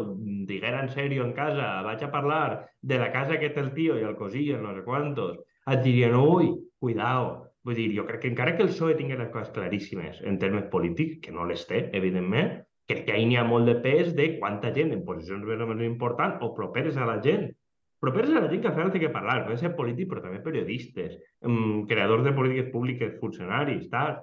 diguera 0.49 0.81
en 0.81 0.91
sèrio 0.93 1.25
en 1.27 1.33
casa, 1.37 1.69
vaig 1.85 2.03
a 2.03 2.11
parlar 2.11 2.65
de 2.81 2.99
la 3.01 3.11
casa 3.13 3.39
que 3.41 3.51
té 3.53 3.61
el 3.61 3.73
tio 3.77 3.97
i 3.99 4.05
el 4.07 4.17
cosillo, 4.17 4.59
no 4.61 4.73
sé 4.73 4.83
quantos, 4.87 5.39
et 5.69 5.81
dirien, 5.85 6.17
ui, 6.17 6.51
cuidao. 6.81 7.31
Vull 7.63 7.77
dir, 7.79 7.87
jo 7.95 8.03
crec 8.09 8.25
que 8.25 8.31
encara 8.33 8.57
que 8.57 8.65
el 8.65 8.73
PSOE 8.73 8.97
tingui 8.99 9.15
les 9.15 9.29
coses 9.31 9.53
claríssimes 9.55 10.19
en 10.27 10.39
termes 10.41 10.65
polítics, 10.73 11.21
que 11.23 11.31
no 11.31 11.45
les 11.47 11.63
té, 11.69 11.85
evidentment, 11.95 12.57
crec 12.89 13.05
que 13.05 13.13
ahir 13.15 13.29
n'hi 13.29 13.37
ha 13.39 13.45
molt 13.47 13.69
de 13.69 13.77
pes 13.85 14.11
de 14.17 14.33
quanta 14.39 14.73
gent 14.75 14.91
en 14.91 15.05
posicions 15.07 15.45
més 15.47 15.61
o 15.63 15.69
menys 15.69 15.87
importants 15.87 16.41
o 16.43 16.51
properes 16.57 16.97
a 16.97 17.07
la 17.07 17.21
gent 17.23 17.53
properes 18.03 18.33
a 18.35 18.41
la 18.41 18.49
gent 18.51 18.59
que 18.59 18.67
al 18.67 18.75
final 18.75 18.91
té 18.91 18.99
que 18.99 19.13
parlar, 19.13 19.45
poden 19.45 19.59
ser 19.61 19.69
polítics, 19.77 20.09
però 20.11 20.19
també 20.25 20.41
periodistes, 20.43 21.13
creadors 21.87 22.25
de 22.25 22.33
polítiques 22.35 22.65
públiques, 22.73 23.13
funcionaris, 23.21 23.85
tal. 23.93 24.17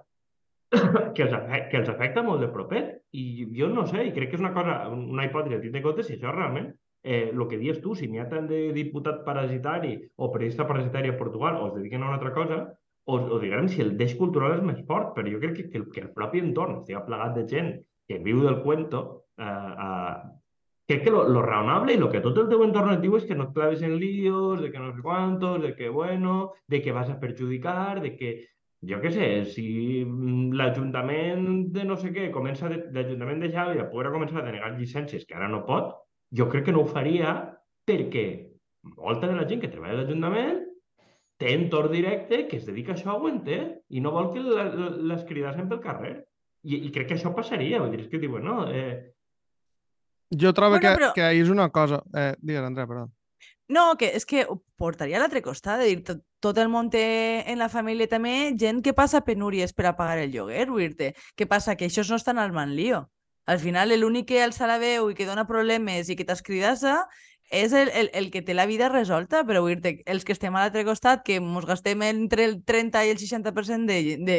que 1.15 1.25
els, 1.25 1.33
afecta, 1.35 1.69
que 1.71 1.81
els 1.81 1.89
afecta 1.91 2.23
molt 2.27 2.45
de 2.45 2.51
propet. 2.53 2.93
I 3.13 3.49
jo 3.57 3.71
no 3.73 3.87
sé, 3.91 4.05
i 4.07 4.15
crec 4.15 4.31
que 4.31 4.39
és 4.39 4.45
una 4.45 4.55
cosa, 4.55 4.85
una 4.95 5.27
hipòtesi 5.27 5.59
a 5.59 5.63
tindre 5.63 5.83
en 5.83 5.87
compte 5.89 6.07
si 6.07 6.17
això 6.17 6.35
realment 6.35 6.71
eh, 7.03 7.33
que 7.49 7.59
dius 7.59 7.81
tu, 7.81 7.95
si 7.95 8.09
n'hi 8.09 8.21
ha 8.21 8.29
tant 8.29 8.47
de 8.47 8.71
diputat 8.77 9.25
parasitari 9.25 9.97
o 10.17 10.31
periodista 10.31 10.67
parasitari 10.69 11.11
a 11.11 11.17
Portugal 11.19 11.57
o 11.57 11.69
es 11.69 11.75
dediquen 11.75 12.03
a 12.03 12.07
una 12.07 12.19
altra 12.19 12.33
cosa, 12.33 12.61
o, 13.05 13.17
o 13.17 13.39
diguem 13.41 13.69
si 13.69 13.81
el 13.83 13.97
deix 13.99 14.15
cultural 14.19 14.59
és 14.59 14.63
més 14.65 14.83
fort, 14.87 15.15
però 15.17 15.31
jo 15.31 15.41
crec 15.41 15.57
que, 15.57 15.69
que, 15.71 15.79
el, 15.81 15.89
que 15.91 16.05
el 16.05 16.13
propi 16.15 16.43
entorn 16.45 16.81
estigui 16.81 17.01
plegat 17.07 17.35
de 17.39 17.47
gent 17.49 17.73
que 18.07 18.21
viu 18.23 18.43
del 18.45 18.61
cuento, 18.63 19.25
eh, 19.39 19.47
eh, 19.87 20.15
crec 20.91 21.05
que 21.07 21.15
lo, 21.15 21.25
lo 21.29 21.43
raonable 21.43 21.95
i 21.95 21.99
lo 21.99 22.11
que 22.11 22.21
tot 22.21 22.39
el 22.39 22.49
teu 22.51 22.63
entorn 22.67 22.97
et 22.97 23.03
diu 23.03 23.17
és 23.17 23.27
que 23.27 23.39
no 23.39 23.49
et 23.49 23.57
claves 23.57 23.83
en 23.87 23.97
líos, 23.99 24.61
de 24.61 24.71
que 24.71 24.83
no 24.83 24.93
sé 24.95 25.03
quantos, 25.03 25.61
de 25.63 25.75
que 25.75 25.89
bueno, 25.89 26.53
de 26.67 26.83
que 26.83 26.93
vas 26.93 27.11
a 27.11 27.19
perjudicar, 27.19 28.01
de 28.03 28.17
que 28.17 28.33
jo 28.89 29.01
què 29.03 29.11
sé, 29.13 29.27
si 29.53 29.67
mm, 30.05 30.55
l'Ajuntament 30.57 31.49
de 31.75 31.85
no 31.85 31.99
sé 32.01 32.13
què 32.15 32.31
comença, 32.33 32.71
l'Ajuntament 32.71 33.43
de 33.43 33.51
Xàbia 33.53 33.89
poguera 33.91 34.13
començar 34.15 34.41
a 34.41 34.47
denegar 34.47 34.73
llicències 34.77 35.27
que 35.29 35.37
ara 35.37 35.51
no 35.53 35.65
pot, 35.67 35.93
jo 36.33 36.49
crec 36.49 36.69
que 36.69 36.75
no 36.77 36.85
ho 36.85 36.89
faria 36.89 37.35
perquè 37.89 38.27
molta 38.97 39.29
de 39.29 39.37
la 39.37 39.47
gent 39.49 39.61
que 39.61 39.73
treballa 39.73 39.99
a 39.99 40.03
l'Ajuntament 40.03 40.65
té 41.41 41.55
entorn 41.57 41.93
directe 41.93 42.47
que 42.49 42.59
es 42.61 42.67
dedica 42.69 42.93
a 42.95 42.99
això 42.99 43.17
ho 43.17 43.29
entén 43.29 43.73
i 43.89 44.01
no 44.05 44.13
vol 44.17 44.29
que 44.33 44.43
les 44.45 45.25
cridassen 45.29 45.69
pel 45.69 45.81
carrer. 45.85 46.19
I, 46.69 46.77
I 46.87 46.91
crec 46.93 47.09
que 47.09 47.17
això 47.17 47.33
passaria. 47.33 47.81
Vull 47.81 47.95
dir, 47.95 48.03
és 48.05 48.11
que 48.13 48.21
diuen, 48.21 48.45
no... 48.45 48.67
Eh... 48.69 49.13
Jo 50.37 50.53
trobo 50.57 50.77
bueno, 50.77 50.85
que, 50.85 50.97
però... 50.99 51.13
que 51.17 51.31
és 51.39 51.49
una 51.49 51.71
cosa... 51.73 52.03
Eh, 52.13 52.35
digues, 52.45 52.67
Andrea, 52.67 52.89
perdó. 52.91 53.07
No, 53.73 53.87
que 53.97 54.11
és 54.19 54.29
que 54.29 54.45
ho 54.45 54.59
portaria 54.79 55.17
a 55.17 55.23
l'altre 55.23 55.41
costat, 55.43 55.81
de 55.81 55.89
dir, 55.89 56.03
tot, 56.05 56.21
tot 56.41 56.59
el 56.59 56.69
món 56.73 56.91
té 56.91 57.05
en 57.53 57.61
la 57.61 57.69
família 57.69 58.09
també 58.09 58.53
gent 58.59 58.81
que 58.83 58.95
passa 58.97 59.23
penúries 59.25 59.75
per 59.77 59.87
a 59.91 59.97
pagar 59.97 60.19
el 60.19 60.33
lloguer, 60.33 60.67
vull 60.71 60.87
dir-te. 60.89 61.15
Què 61.37 61.47
passa? 61.47 61.77
Que 61.77 61.91
això 61.91 62.05
no 62.09 62.17
estan 62.17 62.39
al 62.39 62.53
man 62.57 62.75
lío. 62.77 63.05
Al 63.47 63.59
final, 63.61 63.93
l'únic 63.99 64.29
que 64.31 64.43
alça 64.45 64.69
la 64.69 64.79
veu 64.79 65.11
i 65.11 65.17
que 65.19 65.27
dona 65.29 65.47
problemes 65.49 66.09
i 66.09 66.17
que 66.17 66.25
t'escridassa 66.25 67.03
és 67.51 67.73
el, 67.75 67.91
el, 67.99 68.11
el 68.15 68.31
que 68.31 68.43
té 68.47 68.55
la 68.55 68.67
vida 68.71 68.89
resolta, 68.89 69.43
però 69.45 69.61
vull 69.65 69.75
dir-te, 69.75 70.05
els 70.07 70.25
que 70.25 70.33
estem 70.37 70.55
a 70.55 70.63
l'altre 70.63 70.85
costat, 70.87 71.25
que 71.27 71.41
ens 71.41 71.67
gastem 71.67 72.05
entre 72.07 72.47
el 72.47 72.61
30 72.65 73.05
i 73.05 73.11
el 73.11 73.19
60% 73.19 73.91
de, 73.91 74.17
de 74.25 74.39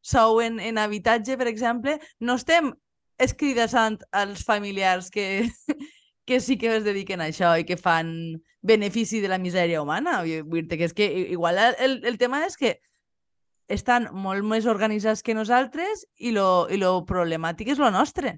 sou 0.00 0.40
en, 0.40 0.60
en 0.60 0.78
habitatge, 0.78 1.36
per 1.36 1.48
exemple, 1.50 1.98
no 2.20 2.38
estem 2.38 2.72
escridassant 3.20 3.98
als 4.16 4.44
familiars 4.46 5.10
que, 5.10 5.50
que 6.30 6.38
sí 6.38 6.56
que 6.58 6.76
es 6.76 6.84
dediquen 6.86 7.18
a 7.18 7.26
això 7.26 7.56
i 7.58 7.64
que 7.66 7.74
fan 7.74 8.38
benefici 8.62 9.18
de 9.18 9.26
la 9.26 9.38
misèria 9.42 9.80
humana. 9.82 10.20
Vull 10.22 10.68
dir 10.70 10.78
que 10.78 10.86
és 10.86 10.94
que 10.94 11.08
igual 11.34 11.58
el, 11.58 11.96
el 12.06 12.18
tema 12.22 12.44
és 12.46 12.54
que 12.60 12.76
estan 13.66 14.06
molt 14.14 14.46
més 14.46 14.68
organitzats 14.70 15.24
que 15.26 15.34
nosaltres 15.34 16.04
i 16.22 16.30
lo, 16.36 16.68
i 16.70 16.78
lo 16.78 16.92
problemàtic 17.08 17.72
és 17.74 17.82
lo 17.82 17.90
nostre. 17.90 18.36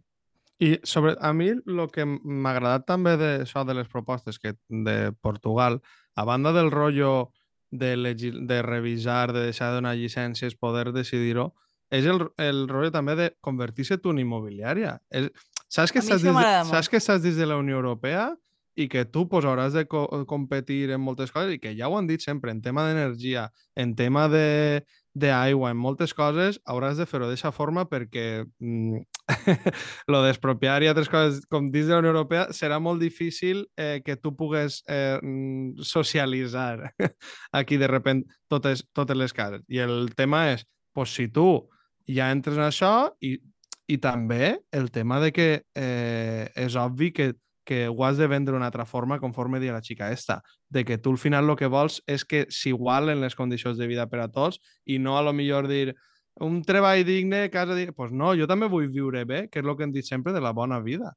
I 0.57 0.79
sobre 0.89 1.19
a 1.21 1.35
mi 1.37 1.51
el 1.53 1.85
que 1.93 2.07
m'ha 2.09 2.55
agradat 2.55 2.89
també 2.89 3.19
de 3.21 3.31
això 3.43 3.67
de 3.69 3.77
les 3.77 3.93
propostes 3.93 4.41
que 4.41 4.55
de 4.71 5.13
Portugal, 5.21 5.83
a 6.17 6.25
banda 6.25 6.57
del 6.57 6.73
rotllo 6.73 7.29
de, 7.69 7.93
de 7.93 8.63
revisar, 8.65 9.35
de 9.37 9.51
deixar 9.51 9.69
de 9.69 9.83
donar 9.83 9.99
llicències, 10.01 10.57
poder 10.57 10.95
decidir-ho, 10.97 11.51
és 11.93 12.09
el, 12.09 12.31
el 12.41 12.65
rotllo 12.73 12.93
també 12.95 13.21
de 13.21 13.33
convertir-se 13.45 14.01
tu 14.01 14.17
en 14.17 14.25
immobiliària. 14.25 14.97
És, 15.13 15.29
Saps 15.73 15.93
que, 15.93 16.03
estàs 16.03 16.21
dins, 16.21 16.69
saps 16.69 16.91
que 16.93 16.99
estàs 17.01 17.23
dins 17.25 17.39
de 17.41 17.47
la 17.49 17.57
Unió 17.57 17.79
Europea 17.79 18.33
i 18.77 18.89
que 18.93 19.05
tu 19.09 19.25
pues, 19.29 19.45
hauràs 19.49 19.73
de 19.77 19.85
co 19.89 20.05
competir 20.29 20.91
en 20.93 21.01
moltes 21.01 21.33
coses 21.33 21.55
i 21.55 21.61
que 21.61 21.73
ja 21.77 21.89
ho 21.89 21.97
han 21.97 22.09
dit 22.09 22.21
sempre, 22.25 22.53
en 22.53 22.61
tema 22.65 22.85
d'energia, 22.89 23.49
en 23.77 23.95
tema 23.97 24.29
de 24.33 24.83
d'aigua, 25.13 25.71
en 25.73 25.77
moltes 25.77 26.15
coses, 26.17 26.57
hauràs 26.65 26.97
de 26.97 27.05
fer-ho 27.05 27.27
d'aquesta 27.29 27.51
forma 27.53 27.85
perquè 27.89 28.45
mm, 28.45 29.03
lo 30.13 30.23
d'expropiar 30.25 30.79
i 30.81 30.89
altres 30.89 31.11
coses 31.13 31.43
com 31.53 31.69
dins 31.73 31.89
de 31.89 31.93
la 31.93 32.01
Unió 32.01 32.15
Europea 32.15 32.47
serà 32.57 32.79
molt 32.81 33.01
difícil 33.01 33.67
eh, 33.77 34.01
que 34.05 34.17
tu 34.17 34.33
pugues 34.37 34.81
eh, 34.89 35.19
mm, 35.21 35.85
socialitzar 35.85 36.95
aquí 37.61 37.77
de 37.77 37.93
repent 37.93 38.25
totes, 38.49 38.87
totes 38.97 39.17
les 39.17 39.37
cases. 39.37 39.65
I 39.69 39.85
el 39.85 40.15
tema 40.17 40.47
és, 40.55 40.65
pues, 40.97 41.13
si 41.13 41.29
tu 41.29 41.69
ja 42.09 42.33
entres 42.33 42.57
en 42.57 42.65
això 42.71 42.95
i, 43.21 43.37
i 43.93 43.99
també 44.01 44.59
el 44.73 44.91
tema 44.91 45.21
de 45.21 45.33
que 45.37 45.49
eh, 45.77 46.49
és 46.57 46.77
obvi 46.81 47.11
que, 47.13 47.33
que 47.65 47.85
ho 47.89 48.05
has 48.07 48.17
de 48.17 48.29
vendre 48.31 48.55
d'una 48.55 48.71
altra 48.71 48.87
forma 48.89 49.21
conforme 49.21 49.61
dia 49.61 49.75
la 49.75 49.83
xica 49.85 50.11
esta, 50.13 50.41
de 50.69 50.85
que 50.85 50.99
tu 50.99 51.13
al 51.13 51.19
final 51.19 51.51
el 51.51 51.59
que 51.61 51.69
vols 51.69 52.01
és 52.07 52.25
que 52.25 52.47
s'igualen 52.49 53.21
les 53.21 53.37
condicions 53.37 53.77
de 53.79 53.91
vida 53.91 54.09
per 54.09 54.23
a 54.25 54.31
tots 54.33 54.63
i 54.87 54.99
no 54.99 55.19
a 55.19 55.23
lo 55.23 55.35
millor 55.37 55.69
dir 55.69 55.93
un 56.41 56.63
treball 56.65 57.05
digne, 57.05 57.51
casa 57.51 57.77
digne... 57.77 57.93
Pues 57.93 58.13
no, 58.13 58.33
jo 58.39 58.49
també 58.49 58.71
vull 58.73 58.89
viure 58.89 59.27
bé, 59.29 59.45
que 59.53 59.61
és 59.61 59.67
el 59.67 59.77
que 59.77 59.85
hem 59.85 59.93
dit 59.93 60.09
sempre 60.09 60.33
de 60.33 60.41
la 60.41 60.55
bona 60.57 60.81
vida. 60.81 61.13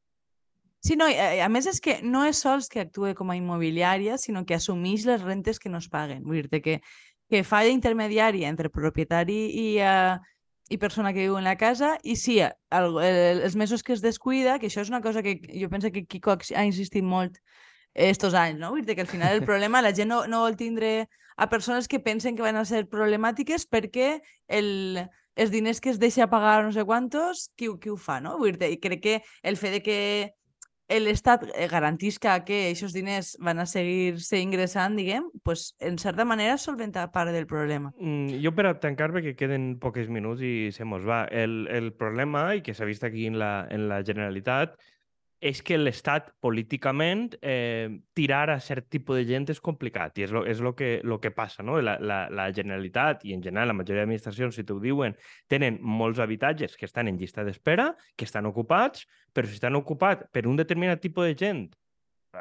Sí, 0.83 0.97
no, 0.99 1.07
a, 1.07 1.29
a 1.45 1.49
més 1.49 1.65
és 1.71 1.79
que 1.81 2.01
no 2.03 2.25
és 2.27 2.43
sols 2.43 2.67
que 2.69 2.83
actue 2.83 3.15
com 3.15 3.31
a 3.31 3.37
immobiliària, 3.39 4.19
sinó 4.21 4.43
que 4.45 4.59
assumeix 4.59 5.07
les 5.07 5.23
rentes 5.23 5.57
que 5.59 5.71
no 5.71 5.79
es 5.79 5.87
paguen. 5.89 6.25
Vull 6.27 6.43
dir 6.43 6.61
que, 6.61 6.81
que 7.31 7.45
fa 7.47 7.63
d'intermediària 7.63 8.51
entre 8.51 8.69
propietari 8.69 9.39
i, 9.63 9.67
uh, 9.79 10.19
i 10.69 10.77
persona 10.81 11.13
que 11.13 11.25
viu 11.27 11.37
en 11.37 11.45
la 11.45 11.57
casa 11.57 11.95
i 12.03 12.15
sí, 12.17 12.39
el, 12.41 12.97
el, 12.97 13.41
els 13.45 13.55
mesos 13.55 13.83
que 13.83 13.93
es 13.93 14.01
descuida, 14.01 14.57
que 14.59 14.69
això 14.69 14.81
és 14.81 14.89
una 14.89 15.01
cosa 15.01 15.21
que 15.21 15.37
jo 15.53 15.69
penso 15.69 15.91
que 15.93 16.05
Kiko 16.09 16.37
ha 16.55 16.65
insistit 16.65 17.05
molt 17.05 17.37
estos 17.93 18.33
anys, 18.35 18.59
no? 18.59 18.71
Vull 18.73 18.85
dir 18.85 18.95
que 18.95 19.05
al 19.05 19.11
final 19.11 19.37
el 19.37 19.45
problema 19.49 19.83
la 19.85 19.93
gent 19.95 20.09
no, 20.11 20.25
no 20.27 20.41
vol 20.43 20.57
tindre 20.57 21.07
a 21.37 21.49
persones 21.49 21.87
que 21.87 21.99
pensen 21.99 22.35
que 22.35 22.43
van 22.43 22.57
a 22.57 22.65
ser 22.65 22.85
problemàtiques 22.89 23.67
perquè 23.69 24.19
el, 24.47 25.03
els 25.35 25.51
diners 25.51 25.81
que 25.81 25.91
es 25.91 25.99
deixa 25.99 26.29
pagar 26.31 26.63
no 26.63 26.73
sé 26.73 26.85
quantos, 26.87 27.49
qui, 27.55 27.69
qui 27.79 27.91
ho 27.91 27.97
fa, 27.99 28.19
no? 28.23 28.37
Vull 28.41 28.57
dir 28.57 28.71
i 28.73 28.81
crec 28.81 29.03
que 29.03 29.15
el 29.43 29.59
fet 29.59 29.77
de 29.77 29.83
que 29.85 29.99
l'Estat 30.89 31.47
eh, 31.49 31.67
garantisca 31.71 32.35
que 32.45 32.59
aquests 32.69 32.93
diners 32.93 33.33
van 33.41 33.59
a 33.59 33.65
seguir-se 33.65 34.39
ingressant, 34.41 34.97
diguem, 34.99 35.31
pues, 35.43 35.73
en 35.79 35.97
certa 35.97 36.25
manera 36.25 36.57
solventa 36.61 37.07
part 37.11 37.31
del 37.33 37.47
problema. 37.49 37.91
Mm, 37.97 38.41
jo 38.43 38.53
per 38.55 38.67
a 38.69 38.75
tancar, 38.79 39.09
perquè 39.15 39.35
queden 39.37 39.75
pocs 39.81 40.11
minuts 40.13 40.43
i 40.45 40.71
se 40.75 40.85
mos 40.85 41.05
va. 41.07 41.23
El, 41.31 41.65
el 41.73 41.91
problema, 41.97 42.51
i 42.55 42.61
que 42.61 42.75
s'ha 42.77 42.85
vist 42.85 43.03
aquí 43.03 43.25
en 43.25 43.39
la, 43.41 43.67
en 43.71 43.89
la 43.89 44.03
Generalitat, 44.05 44.77
és 45.39 45.61
que 45.65 45.77
l'Estat 45.77 46.31
políticament 46.41 47.35
eh, 47.41 47.89
tirar 48.17 48.49
a 48.49 48.59
cert 48.63 48.87
tipus 48.89 49.19
de 49.19 49.25
gent 49.27 49.47
és 49.51 49.61
complicat 49.61 50.17
i 50.17 50.25
és 50.25 50.33
lo, 50.33 50.45
és 50.47 50.61
lo, 50.63 50.73
que, 50.75 50.99
lo 51.03 51.19
que 51.21 51.31
passa. 51.35 51.63
No? 51.63 51.77
La, 51.81 51.97
la, 51.99 52.25
la 52.31 52.49
Generalitat 52.55 53.25
i 53.27 53.35
en 53.35 53.43
general 53.43 53.73
la 53.73 53.77
majoria 53.77 54.03
d'administracions, 54.03 54.55
si 54.55 54.65
t'ho 54.65 54.79
diuen, 54.81 55.15
tenen 55.51 55.79
molts 55.81 56.21
habitatges 56.23 56.77
que 56.79 56.87
estan 56.87 57.11
en 57.11 57.19
llista 57.19 57.43
d'espera, 57.43 57.91
que 58.15 58.25
estan 58.25 58.47
ocupats, 58.49 59.05
però 59.33 59.47
si 59.47 59.59
estan 59.59 59.75
ocupats 59.75 60.29
per 60.31 60.47
un 60.47 60.55
determinat 60.55 61.03
tipus 61.03 61.27
de 61.29 61.35
gent 61.39 61.65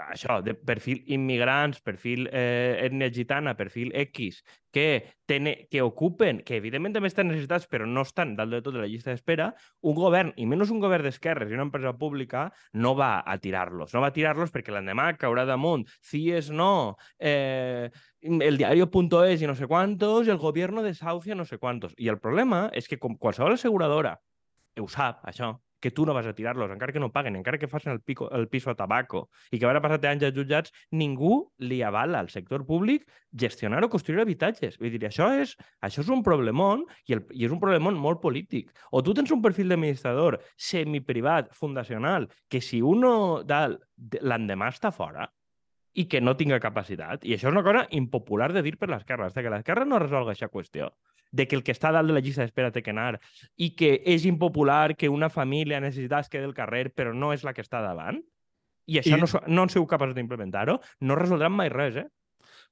això, 0.09 0.41
de 0.45 0.55
perfil 0.55 1.03
immigrants, 1.15 1.81
perfil 1.85 2.29
eh, 2.31 2.77
ètnia 2.87 3.11
gitana, 3.13 3.55
perfil 3.57 3.93
X, 3.95 4.43
que, 4.75 5.15
tene, 5.27 5.69
que 5.71 5.83
ocupen, 5.83 6.41
que 6.47 6.59
evidentment 6.59 6.97
també 6.97 7.11
estan 7.11 7.29
necessitats, 7.31 7.69
però 7.71 7.87
no 7.87 8.03
estan 8.03 8.35
dalt 8.39 8.53
de 8.55 8.61
tot 8.65 8.75
de 8.75 8.83
la 8.83 8.89
llista 8.91 9.13
d'espera, 9.13 9.53
un 9.87 9.97
govern, 9.99 10.33
i 10.37 10.47
menys 10.51 10.73
un 10.75 10.83
govern 10.83 11.07
d'esquerres 11.07 11.53
i 11.53 11.57
una 11.57 11.67
empresa 11.69 11.95
pública, 12.01 12.49
no 12.73 12.95
va 12.99 13.13
a 13.23 13.39
tirar-los. 13.39 13.95
No 13.95 14.03
va 14.03 14.11
a 14.11 14.17
tirar-los 14.17 14.53
perquè 14.55 14.75
l'endemà 14.75 15.13
caurà 15.21 15.47
damunt. 15.49 15.87
CIES 16.03 16.51
no, 16.51 16.97
eh, 17.19 17.91
el 18.21 18.59
diario.es 18.59 19.43
i 19.43 19.51
no 19.51 19.55
sé 19.55 19.71
quantos, 19.71 20.29
el 20.29 20.43
gobierno 20.43 20.83
desahucia 20.83 21.39
no 21.39 21.47
sé 21.47 21.59
quantos. 21.59 21.95
I 21.97 22.11
el 22.11 22.19
problema 22.19 22.67
és 22.75 22.91
que 22.91 22.99
com 22.99 23.19
qualsevol 23.21 23.55
asseguradora 23.55 24.19
ho 24.81 24.89
sap, 24.91 25.21
això, 25.31 25.55
que 25.85 25.91
tu 25.91 26.07
no 26.07 26.15
vas 26.15 26.25
a 26.25 26.33
tirar-los, 26.33 26.71
encara 26.73 26.95
que 26.95 27.01
no 27.03 27.13
paguen, 27.13 27.37
encara 27.37 27.59
que 27.61 27.69
facin 27.69 27.93
el, 27.93 28.01
pico, 28.01 28.31
el 28.33 28.49
piso 28.49 28.71
a 28.71 28.75
tabaco 28.75 29.27
i 29.53 29.59
que 29.61 29.69
van 29.69 29.77
a 29.77 29.83
passar 29.85 29.99
anys 30.09 30.25
als 30.25 30.33
jutjats, 30.33 30.73
ningú 30.97 31.43
li 31.61 31.83
avala 31.85 32.23
al 32.25 32.31
sector 32.33 32.65
públic 32.65 33.05
gestionar 33.37 33.83
o 33.85 33.91
construir 33.93 34.23
habitatges. 34.23 34.79
Vull 34.81 34.95
dir, 34.95 35.03
això 35.05 35.29
és, 35.37 35.53
això 35.85 36.01
és 36.01 36.09
un 36.09 36.25
problemón 36.25 36.87
i, 37.05 37.19
el, 37.19 37.21
i 37.37 37.45
és 37.45 37.53
un 37.53 37.61
problemón 37.61 38.01
molt 38.01 38.23
polític. 38.25 38.73
O 38.97 39.05
tu 39.05 39.13
tens 39.13 39.29
un 39.37 39.45
perfil 39.45 39.69
d'administrador 39.69 40.41
semiprivat, 40.57 41.53
fundacional, 41.53 42.31
que 42.49 42.65
si 42.65 42.81
uno 42.81 43.43
dalt 43.45 43.85
l'endemà 44.25 44.73
està 44.73 44.89
fora, 44.89 45.29
i 45.95 46.07
que 46.11 46.21
no 46.21 46.37
tinga 46.37 46.59
capacitat. 46.61 47.25
I 47.25 47.35
això 47.37 47.49
és 47.49 47.55
una 47.55 47.63
cosa 47.63 47.87
impopular 47.95 48.53
de 48.53 48.63
dir 48.67 48.77
per 48.79 48.89
l'esquerra, 48.91 49.27
hasta 49.31 49.43
que 49.43 49.51
l'esquerra 49.53 49.85
no 49.87 49.99
resolga 50.03 50.33
aquesta 50.33 50.49
qüestió 50.51 50.93
de 51.35 51.49
que 51.49 51.57
el 51.57 51.63
que 51.67 51.73
està 51.75 51.91
dalt 51.91 52.07
de 52.11 52.15
la 52.15 52.21
llista 52.23 52.43
d'espera 52.43 52.71
té 52.71 52.83
que 52.83 52.93
anar 52.95 53.21
i 53.59 53.73
que 53.75 53.97
és 54.07 54.25
impopular 54.27 54.95
que 54.97 55.09
una 55.11 55.31
família 55.31 55.81
necessita 55.83 56.21
es 56.23 56.29
quedi 56.31 56.45
al 56.47 56.55
carrer 56.55 56.93
però 56.95 57.15
no 57.15 57.33
és 57.35 57.43
la 57.43 57.53
que 57.55 57.63
està 57.65 57.81
davant 57.83 58.21
i 58.87 58.99
això 59.01 59.17
I- 59.17 59.21
no, 59.23 59.27
no 59.49 59.63
han 59.65 59.73
sigut 59.73 59.89
capaços 59.91 60.15
d'implementar-ho, 60.15 60.77
no 61.01 61.17
resoldran 61.17 61.53
mai 61.57 61.71
res, 61.73 61.97
eh? 61.97 62.07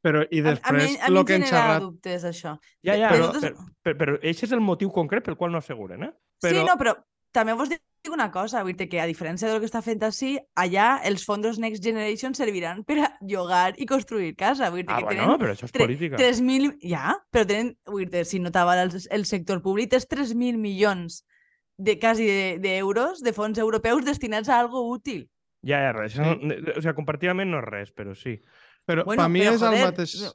Però 0.03 0.23
i 0.31 0.43
A, 0.43 0.43
a 0.43 0.45
mi, 0.45 0.49
després, 0.51 0.99
a 1.01 1.11
mi 1.11 1.25
que 1.25 1.35
hem 1.35 1.43
genera 1.47 1.49
xerrat... 1.63 1.83
dubtes, 1.83 2.25
això. 2.29 2.57
Ja, 2.83 2.97
ja, 2.99 3.09
Però- 3.15 3.31
però, 3.33 3.41
però, 3.41 3.67
però, 3.83 3.97
però 4.03 4.15
aquest 4.19 4.43
és 4.49 4.53
el 4.53 4.61
motiu 4.61 4.91
concret 4.93 5.25
pel 5.25 5.37
qual 5.39 5.51
no 5.55 5.59
asseguren, 5.63 6.03
eh? 6.03 6.13
Sí, 6.43 6.49
Però- 6.51 6.67
no, 6.67 6.75
però 6.79 6.95
també 7.33 7.55
vos 7.59 7.69
dic 7.73 7.81
una 8.11 8.31
cosa, 8.35 8.63
vull 8.67 8.75
dir 8.77 8.89
que 8.91 8.99
a 9.01 9.07
diferència 9.07 9.47
del 9.49 9.61
que 9.63 9.69
està 9.69 9.81
fent 9.83 10.03
així, 10.03 10.33
allà 10.59 11.01
els 11.07 11.23
fondos 11.25 11.59
Next 11.63 11.85
Generation 11.85 12.35
serviran 12.35 12.81
per 12.85 12.97
a 12.99 13.11
llogar 13.23 13.75
i 13.79 13.87
construir 13.87 14.35
casa. 14.37 14.71
Vull 14.75 14.83
dir 14.83 14.91
Ah, 14.91 14.99
que 14.99 15.05
bueno, 15.05 15.23
tenen 15.23 15.39
però 15.41 15.53
això 15.55 15.69
és 15.69 15.73
política. 15.77 16.17
3.000... 16.19 16.79
Ja, 16.83 17.15
però 17.31 17.47
tenen... 17.47 17.77
Vull 17.87 18.09
dir 18.11 18.25
si 18.27 18.41
no 18.43 18.51
t'avala 18.51 18.83
el, 18.89 18.97
el 19.11 19.25
sector 19.25 19.63
públic, 19.63 19.91
tens 19.95 20.09
3.000 20.11 20.59
milions 20.59 21.23
de 21.79 21.95
quasi 21.99 22.27
de- 22.27 22.59
d'euros 22.63 23.23
de, 23.23 23.31
de 23.31 23.37
fons 23.37 23.59
europeus 23.59 24.05
destinats 24.05 24.49
a 24.51 24.59
algo 24.61 24.83
útil. 24.91 25.29
Ja, 25.63 25.79
ja, 25.79 25.93
res. 25.95 26.17
Això 26.19 26.35
no, 26.35 26.57
o 26.75 26.81
sigui, 26.83 26.95
comparativament 26.99 27.51
no 27.55 27.61
és 27.63 27.69
res, 27.71 27.93
però 27.95 28.17
sí. 28.19 28.35
Però 28.85 29.05
Bueno, 29.07 29.23
per 29.23 29.31
mi 29.31 29.45
però, 29.47 29.55
és, 29.55 29.63
el 29.63 29.79
mateix, 29.87 30.17
no- 30.25 30.33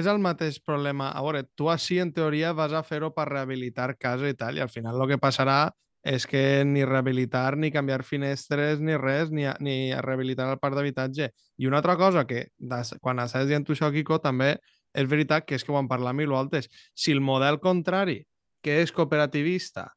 és 0.00 0.06
el 0.08 0.18
mateix 0.24 0.56
problema. 0.64 1.10
A 1.12 1.20
veure, 1.20 1.44
tu 1.54 1.68
així, 1.68 1.98
en 2.00 2.14
teoria, 2.16 2.54
vas 2.56 2.72
a 2.72 2.80
fer-ho 2.82 3.12
per 3.12 3.28
rehabilitar 3.28 3.92
casa 4.00 4.26
i 4.32 4.34
tal, 4.40 4.56
i 4.56 4.64
al 4.64 4.72
final 4.72 4.96
el 5.04 5.08
que 5.12 5.20
passarà 5.20 5.58
és 6.02 6.26
que 6.26 6.64
ni 6.64 6.84
rehabilitar, 6.84 7.56
ni 7.56 7.70
canviar 7.70 8.02
finestres, 8.04 8.80
ni 8.80 8.96
res, 8.96 9.30
ni, 9.30 9.44
a, 9.44 9.56
ni 9.60 9.92
a 9.92 10.00
rehabilitar 10.00 10.48
el 10.50 10.58
parc 10.58 10.78
d'habitatge. 10.78 11.30
I 11.60 11.68
una 11.68 11.82
altra 11.82 11.96
cosa 12.00 12.26
que, 12.26 12.46
des, 12.58 12.94
quan 13.00 13.20
estàs 13.20 13.46
dient 13.48 13.66
tu 13.66 13.76
això, 13.76 13.90
Quico, 13.92 14.18
també 14.18 14.54
és 14.96 15.06
veritat 15.06 15.44
que 15.46 15.54
és 15.54 15.64
que 15.64 15.72
ho 15.72 15.78
han 15.78 15.88
parlat 15.88 16.16
mil 16.16 16.32
voltes. 16.32 16.70
Si 16.94 17.12
el 17.12 17.20
model 17.20 17.60
contrari, 17.60 18.22
que 18.64 18.80
és 18.82 18.92
cooperativista, 18.92 19.90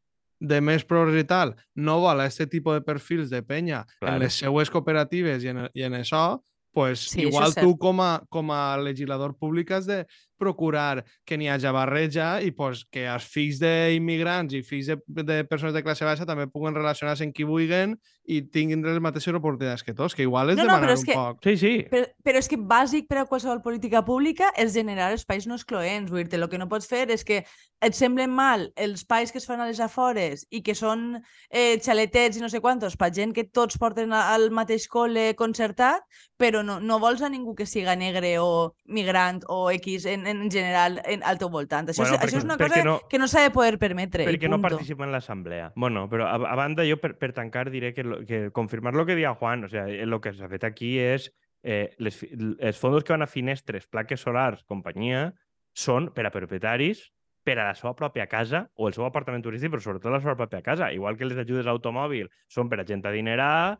de 0.43 0.59
més 0.59 0.83
progrés 0.83 1.23
i 1.23 1.27
tal, 1.27 1.53
no 1.79 2.01
vol 2.03 2.19
a 2.19 2.27
aquest 2.27 2.51
tipus 2.51 2.75
de 2.75 2.83
perfils 2.83 3.29
de 3.31 3.39
penya 3.47 3.85
Claro. 3.99 4.15
en 4.15 4.25
les 4.25 4.33
seues 4.43 4.69
cooperatives 4.69 5.43
i 5.45 5.53
en, 5.53 5.61
i 5.73 5.85
en 5.87 5.95
això, 5.95 6.41
pues 6.73 6.99
Sí, 7.13 7.21
igual 7.21 7.53
tu 7.55 7.77
com 7.77 8.01
a, 8.01 8.21
com 8.29 8.51
a 8.51 8.75
legislador 8.81 9.37
públic 9.37 9.71
has 9.71 9.85
de 9.85 10.03
procurar 10.39 11.03
que 11.25 11.37
n'hi 11.37 11.47
hagi 11.49 11.71
barreja 11.73 12.41
i 12.43 12.51
pues, 12.51 12.85
que 12.91 13.05
els 13.07 13.23
fills 13.29 13.59
d'immigrants 13.61 14.53
i 14.57 14.63
fills 14.65 14.87
de, 14.91 14.97
de 15.23 15.43
persones 15.45 15.73
de 15.75 15.83
classe 15.83 16.05
baixa 16.05 16.25
també 16.27 16.47
puguen 16.51 16.75
relacionar-se 16.75 17.23
amb 17.27 17.33
qui 17.35 17.45
vulguin 17.47 17.95
i 18.25 18.41
tinguin 18.47 18.83
les 18.85 18.99
mateixes 19.03 19.35
oportunitats 19.35 19.83
que 19.83 19.93
tots, 19.93 20.15
que 20.15 20.23
igual 20.23 20.51
és 20.53 20.57
No, 20.57 20.63
no, 20.63 20.69
demanar 20.77 20.87
però 20.87 20.93
és 20.95 21.01
un 21.03 21.05
que- 21.09 21.17
poc. 21.19 21.43
Sí, 21.43 21.57
sí. 21.59 21.73
Però, 21.91 22.05
però 22.23 22.39
és 22.39 22.47
que 22.47 22.57
bàsic 22.57 23.07
per 23.09 23.17
a 23.19 23.25
qualsevol 23.27 23.61
política 23.61 24.03
pública 24.05 24.51
és 24.55 24.73
generar 24.73 25.11
espais 25.13 25.45
no 25.47 25.55
excloents. 25.59 26.11
Vull 26.11 26.23
dir 26.27 26.39
el 26.39 26.47
que 26.49 26.57
no 26.61 26.69
pots 26.71 26.87
fer 26.87 27.09
és 27.11 27.23
que 27.27 27.41
et 27.83 27.95
semblen 27.97 28.31
mal 28.31 28.69
els 28.79 29.01
espais 29.03 29.31
que 29.31 29.39
es 29.41 29.45
fan 29.45 29.59
a 29.59 29.67
les 29.67 29.81
afores 29.83 30.45
i 30.55 30.61
que 30.63 30.71
són 30.75 31.17
eh, 31.51 31.75
xaletets 31.83 32.37
i 32.39 32.41
no 32.43 32.47
sé 32.47 32.61
quantos 32.63 32.95
per 32.95 33.11
gent 33.13 33.33
que 33.35 33.43
tots 33.43 33.75
porten 33.77 34.13
al 34.15 34.49
mateix 34.55 34.87
col·le 34.87 35.33
concertat, 35.35 35.99
però 36.39 36.63
no, 36.63 36.79
no 36.79 36.99
vols 37.03 37.21
a 37.21 37.29
ningú 37.29 37.53
que 37.55 37.65
siga 37.67 37.97
negre 37.99 38.37
o 38.39 38.71
migrant 38.87 39.43
o 39.51 39.67
X 39.75 40.05
en, 40.07 40.22
en 40.27 40.49
general 40.51 41.01
en, 41.05 41.23
al 41.23 41.37
teu 41.37 41.49
voltant. 41.49 41.87
Això, 41.89 42.03
Bueno, 42.03 42.15
és, 42.15 42.21
això 42.21 42.27
perquè- 42.27 42.37
és 42.37 42.43
una 42.43 42.57
cosa 42.57 42.83
no- 42.83 42.99
que 43.09 43.19
no 43.19 43.27
s'ha 43.27 43.41
de 43.41 43.51
poder 43.51 43.77
permetre. 43.79 44.25
perquè 44.25 44.49
no 44.49 44.61
participa 44.61 45.03
en 45.05 45.11
l'assemblea. 45.11 45.71
Bueno, 45.75 46.07
però 46.09 46.25
a, 46.27 46.35
a 46.35 46.55
banda, 46.55 46.83
jo 46.87 46.97
per, 46.97 47.17
per 47.17 47.33
tancar 47.33 47.69
diré 47.71 47.93
que, 47.93 48.03
lo, 48.03 48.25
que 48.25 48.51
confirmar 48.51 48.93
lo 48.93 49.05
que 49.05 49.15
dia 49.15 49.33
Juan, 49.33 49.63
o 49.65 49.69
sea, 49.69 49.87
eh, 49.87 50.05
lo 50.05 50.21
que 50.21 50.33
s'ha 50.33 50.47
fet 50.49 50.63
aquí 50.63 50.97
és 50.99 51.31
eh, 51.63 51.95
les, 51.97 52.17
els 52.59 52.77
fondos 52.77 53.03
que 53.03 53.13
van 53.13 53.21
a 53.23 53.27
finestres, 53.27 53.87
plaques 53.87 54.19
solars, 54.19 54.63
companyia, 54.65 55.33
són 55.73 56.11
per 56.13 56.25
a 56.27 56.31
propietaris 56.31 57.09
per 57.43 57.57
a 57.59 57.65
la 57.71 57.75
seva 57.75 57.91
pròpia 57.95 58.27
casa 58.31 58.69
o 58.75 58.87
el 58.87 58.93
seu 58.95 59.03
apartament 59.03 59.41
turístic, 59.43 59.71
però 59.73 59.81
sobretot 59.83 60.11
la 60.13 60.19
seva 60.21 60.35
pròpia 60.39 60.61
casa. 60.63 60.91
Igual 60.95 61.17
que 61.17 61.25
les 61.25 61.37
ajudes 61.37 61.67
a 61.67 61.71
automòbil 61.73 62.29
són 62.47 62.69
per 62.69 62.79
a 62.79 62.85
gent 62.87 63.01
adinerada, 63.05 63.79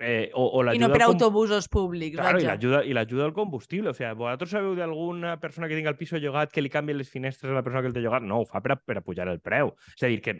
Eh, 0.00 0.30
o, 0.32 0.46
o 0.56 0.62
I 0.62 0.66
l'ajuda 0.70 0.86
no 0.88 0.92
per 0.94 1.02
autobusos 1.04 1.68
públics, 1.68 2.16
Claro, 2.16 2.38
i 2.40 2.44
vaja. 2.46 2.54
l'ajuda 2.54 2.78
i 2.88 2.94
l'ajuda 2.96 3.26
al 3.26 3.34
combustible. 3.36 3.90
O 3.90 3.94
sigui, 3.94 4.10
vosaltres 4.16 4.50
sabeu 4.50 4.74
d'alguna 4.74 5.34
persona 5.40 5.68
que 5.68 5.76
tinga 5.76 5.90
el 5.92 5.96
pis 6.00 6.12
llogat 6.16 6.50
que 6.50 6.62
li 6.64 6.70
canvi 6.72 6.94
les 6.96 7.10
finestres 7.12 7.52
a 7.52 7.54
la 7.54 7.62
persona 7.62 7.82
que 7.82 7.88
el 7.88 7.94
té 7.94 8.00
llogat? 8.00 8.22
No, 8.24 8.40
ho 8.40 8.46
fa 8.48 8.62
per 8.64 8.72
a, 8.72 8.76
per 8.80 8.96
a 8.98 9.02
pujar 9.04 9.28
el 9.28 9.40
preu. 9.44 9.74
És 9.96 10.02
a 10.02 10.08
dir, 10.08 10.22
que 10.24 10.32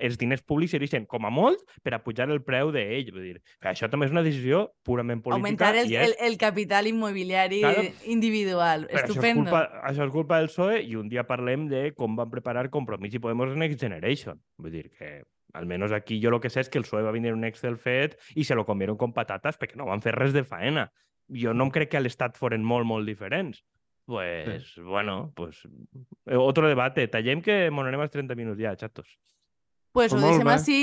els 0.00 0.18
diners 0.18 0.42
públics 0.46 0.70
serveixen 0.76 1.04
com 1.10 1.26
a 1.26 1.30
molt 1.34 1.64
per 1.82 1.94
a 1.94 2.02
pujar 2.04 2.30
el 2.30 2.42
preu 2.46 2.70
d'ell. 2.70 3.10
Vull 3.12 3.26
dir, 3.26 3.42
que 3.60 3.68
això 3.72 3.90
també 3.90 4.06
és 4.06 4.12
una 4.14 4.22
decisió 4.22 4.68
purament 4.86 5.20
política 5.20 5.42
Augmentar 5.42 5.74
el, 5.82 5.90
i 5.90 5.96
és... 5.98 6.06
el, 6.12 6.14
el 6.30 6.38
capital 6.38 6.86
immobiliari 6.86 7.60
Claro. 7.60 7.82
individual. 8.06 8.86
Però 8.86 8.98
això 9.02 9.04
és, 9.04 9.10
Estupendo. 9.10 9.42
culpa, 9.50 9.64
això 9.90 10.06
és 10.06 10.12
culpa 10.14 10.38
del 10.38 10.46
PSOE 10.52 10.82
i 10.86 10.94
un 10.96 11.08
dia 11.10 11.26
parlem 11.26 11.66
de 11.68 11.88
com 11.98 12.14
van 12.16 12.30
preparar 12.30 12.68
Compromís 12.70 13.14
i 13.14 13.18
Podemos 13.18 13.50
Next 13.56 13.80
Generation. 13.82 14.38
Vull 14.58 14.70
dir 14.72 14.90
que, 14.90 15.24
almenys 15.54 15.92
aquí 15.92 16.20
jo 16.22 16.28
el 16.34 16.40
que 16.40 16.50
sé 16.50 16.60
és 16.60 16.68
que 16.68 16.78
el 16.78 16.84
PSOE 16.84 17.02
va 17.06 17.12
venir 17.14 17.32
un 17.32 17.44
Excel 17.44 17.78
fet 17.78 18.18
i 18.34 18.44
se 18.44 18.54
lo 18.54 18.66
comieron 18.66 18.96
con 18.96 19.12
patatas 19.12 19.58
perquè 19.58 19.76
no 19.76 19.86
van 19.88 20.02
fer 20.04 20.14
res 20.14 20.32
de 20.32 20.44
faena. 20.44 20.90
Jo 21.28 21.52
no 21.54 21.64
em 21.68 21.70
crec 21.70 21.90
que 21.92 21.98
a 21.98 22.00
l'Estat 22.00 22.36
foren 22.36 22.64
molt, 22.64 22.86
molt 22.88 23.06
diferents. 23.06 23.62
Pues, 24.08 24.72
sí. 24.74 24.80
bueno, 24.80 25.32
pues... 25.36 25.60
eh, 26.26 26.36
Otro 26.36 26.66
debate. 26.68 27.06
Tallem 27.08 27.42
que 27.44 27.70
mon 27.70 27.86
anem 27.86 28.00
als 28.00 28.10
30 28.14 28.34
minuts 28.36 28.60
ja, 28.60 28.72
xatos. 28.76 29.18
Pues 29.92 30.12
ho 30.12 30.16
Pues 30.16 30.22
molt 30.22 30.32
deixem 30.38 30.48
bé. 30.48 30.54
així 30.54 30.78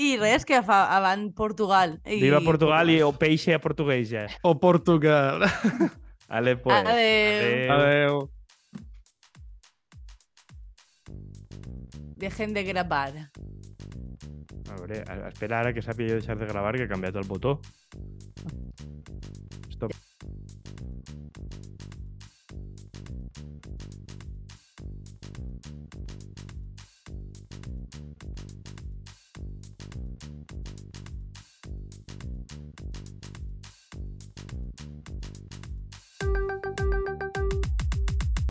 i 0.00 0.16
res, 0.20 0.44
que 0.48 0.62
fa 0.64 0.82
avant 0.96 1.26
Portugal. 1.36 1.98
I... 2.06 2.20
Viva 2.22 2.40
Portugal 2.40 2.88
i 2.92 3.00
o 3.04 3.12
peixe 3.12 3.52
a 3.56 3.60
portuguesa. 3.60 4.26
O 4.42 4.54
Portugal. 4.60 5.44
Ale, 6.28 6.56
pues. 6.56 6.76
Adeu. 6.86 7.72
Adeu. 7.76 8.20
dejen 12.20 12.54
de 12.54 12.62
grabar. 12.62 13.30
Hombre, 14.70 14.98
eh, 14.98 15.04
a, 15.08 15.12
a 15.26 15.28
espera 15.28 15.58
ahora 15.58 15.72
que 15.72 15.82
se 15.82 15.90
ha 15.90 15.94
pedido 15.94 16.16
dejar 16.16 16.38
de 16.38 16.46
grabar 16.46 16.76
que 16.76 16.84
ha 16.84 16.88
cambiado 16.88 17.18
el 17.18 17.26
botó. 17.26 17.60
Stop. 19.70 19.90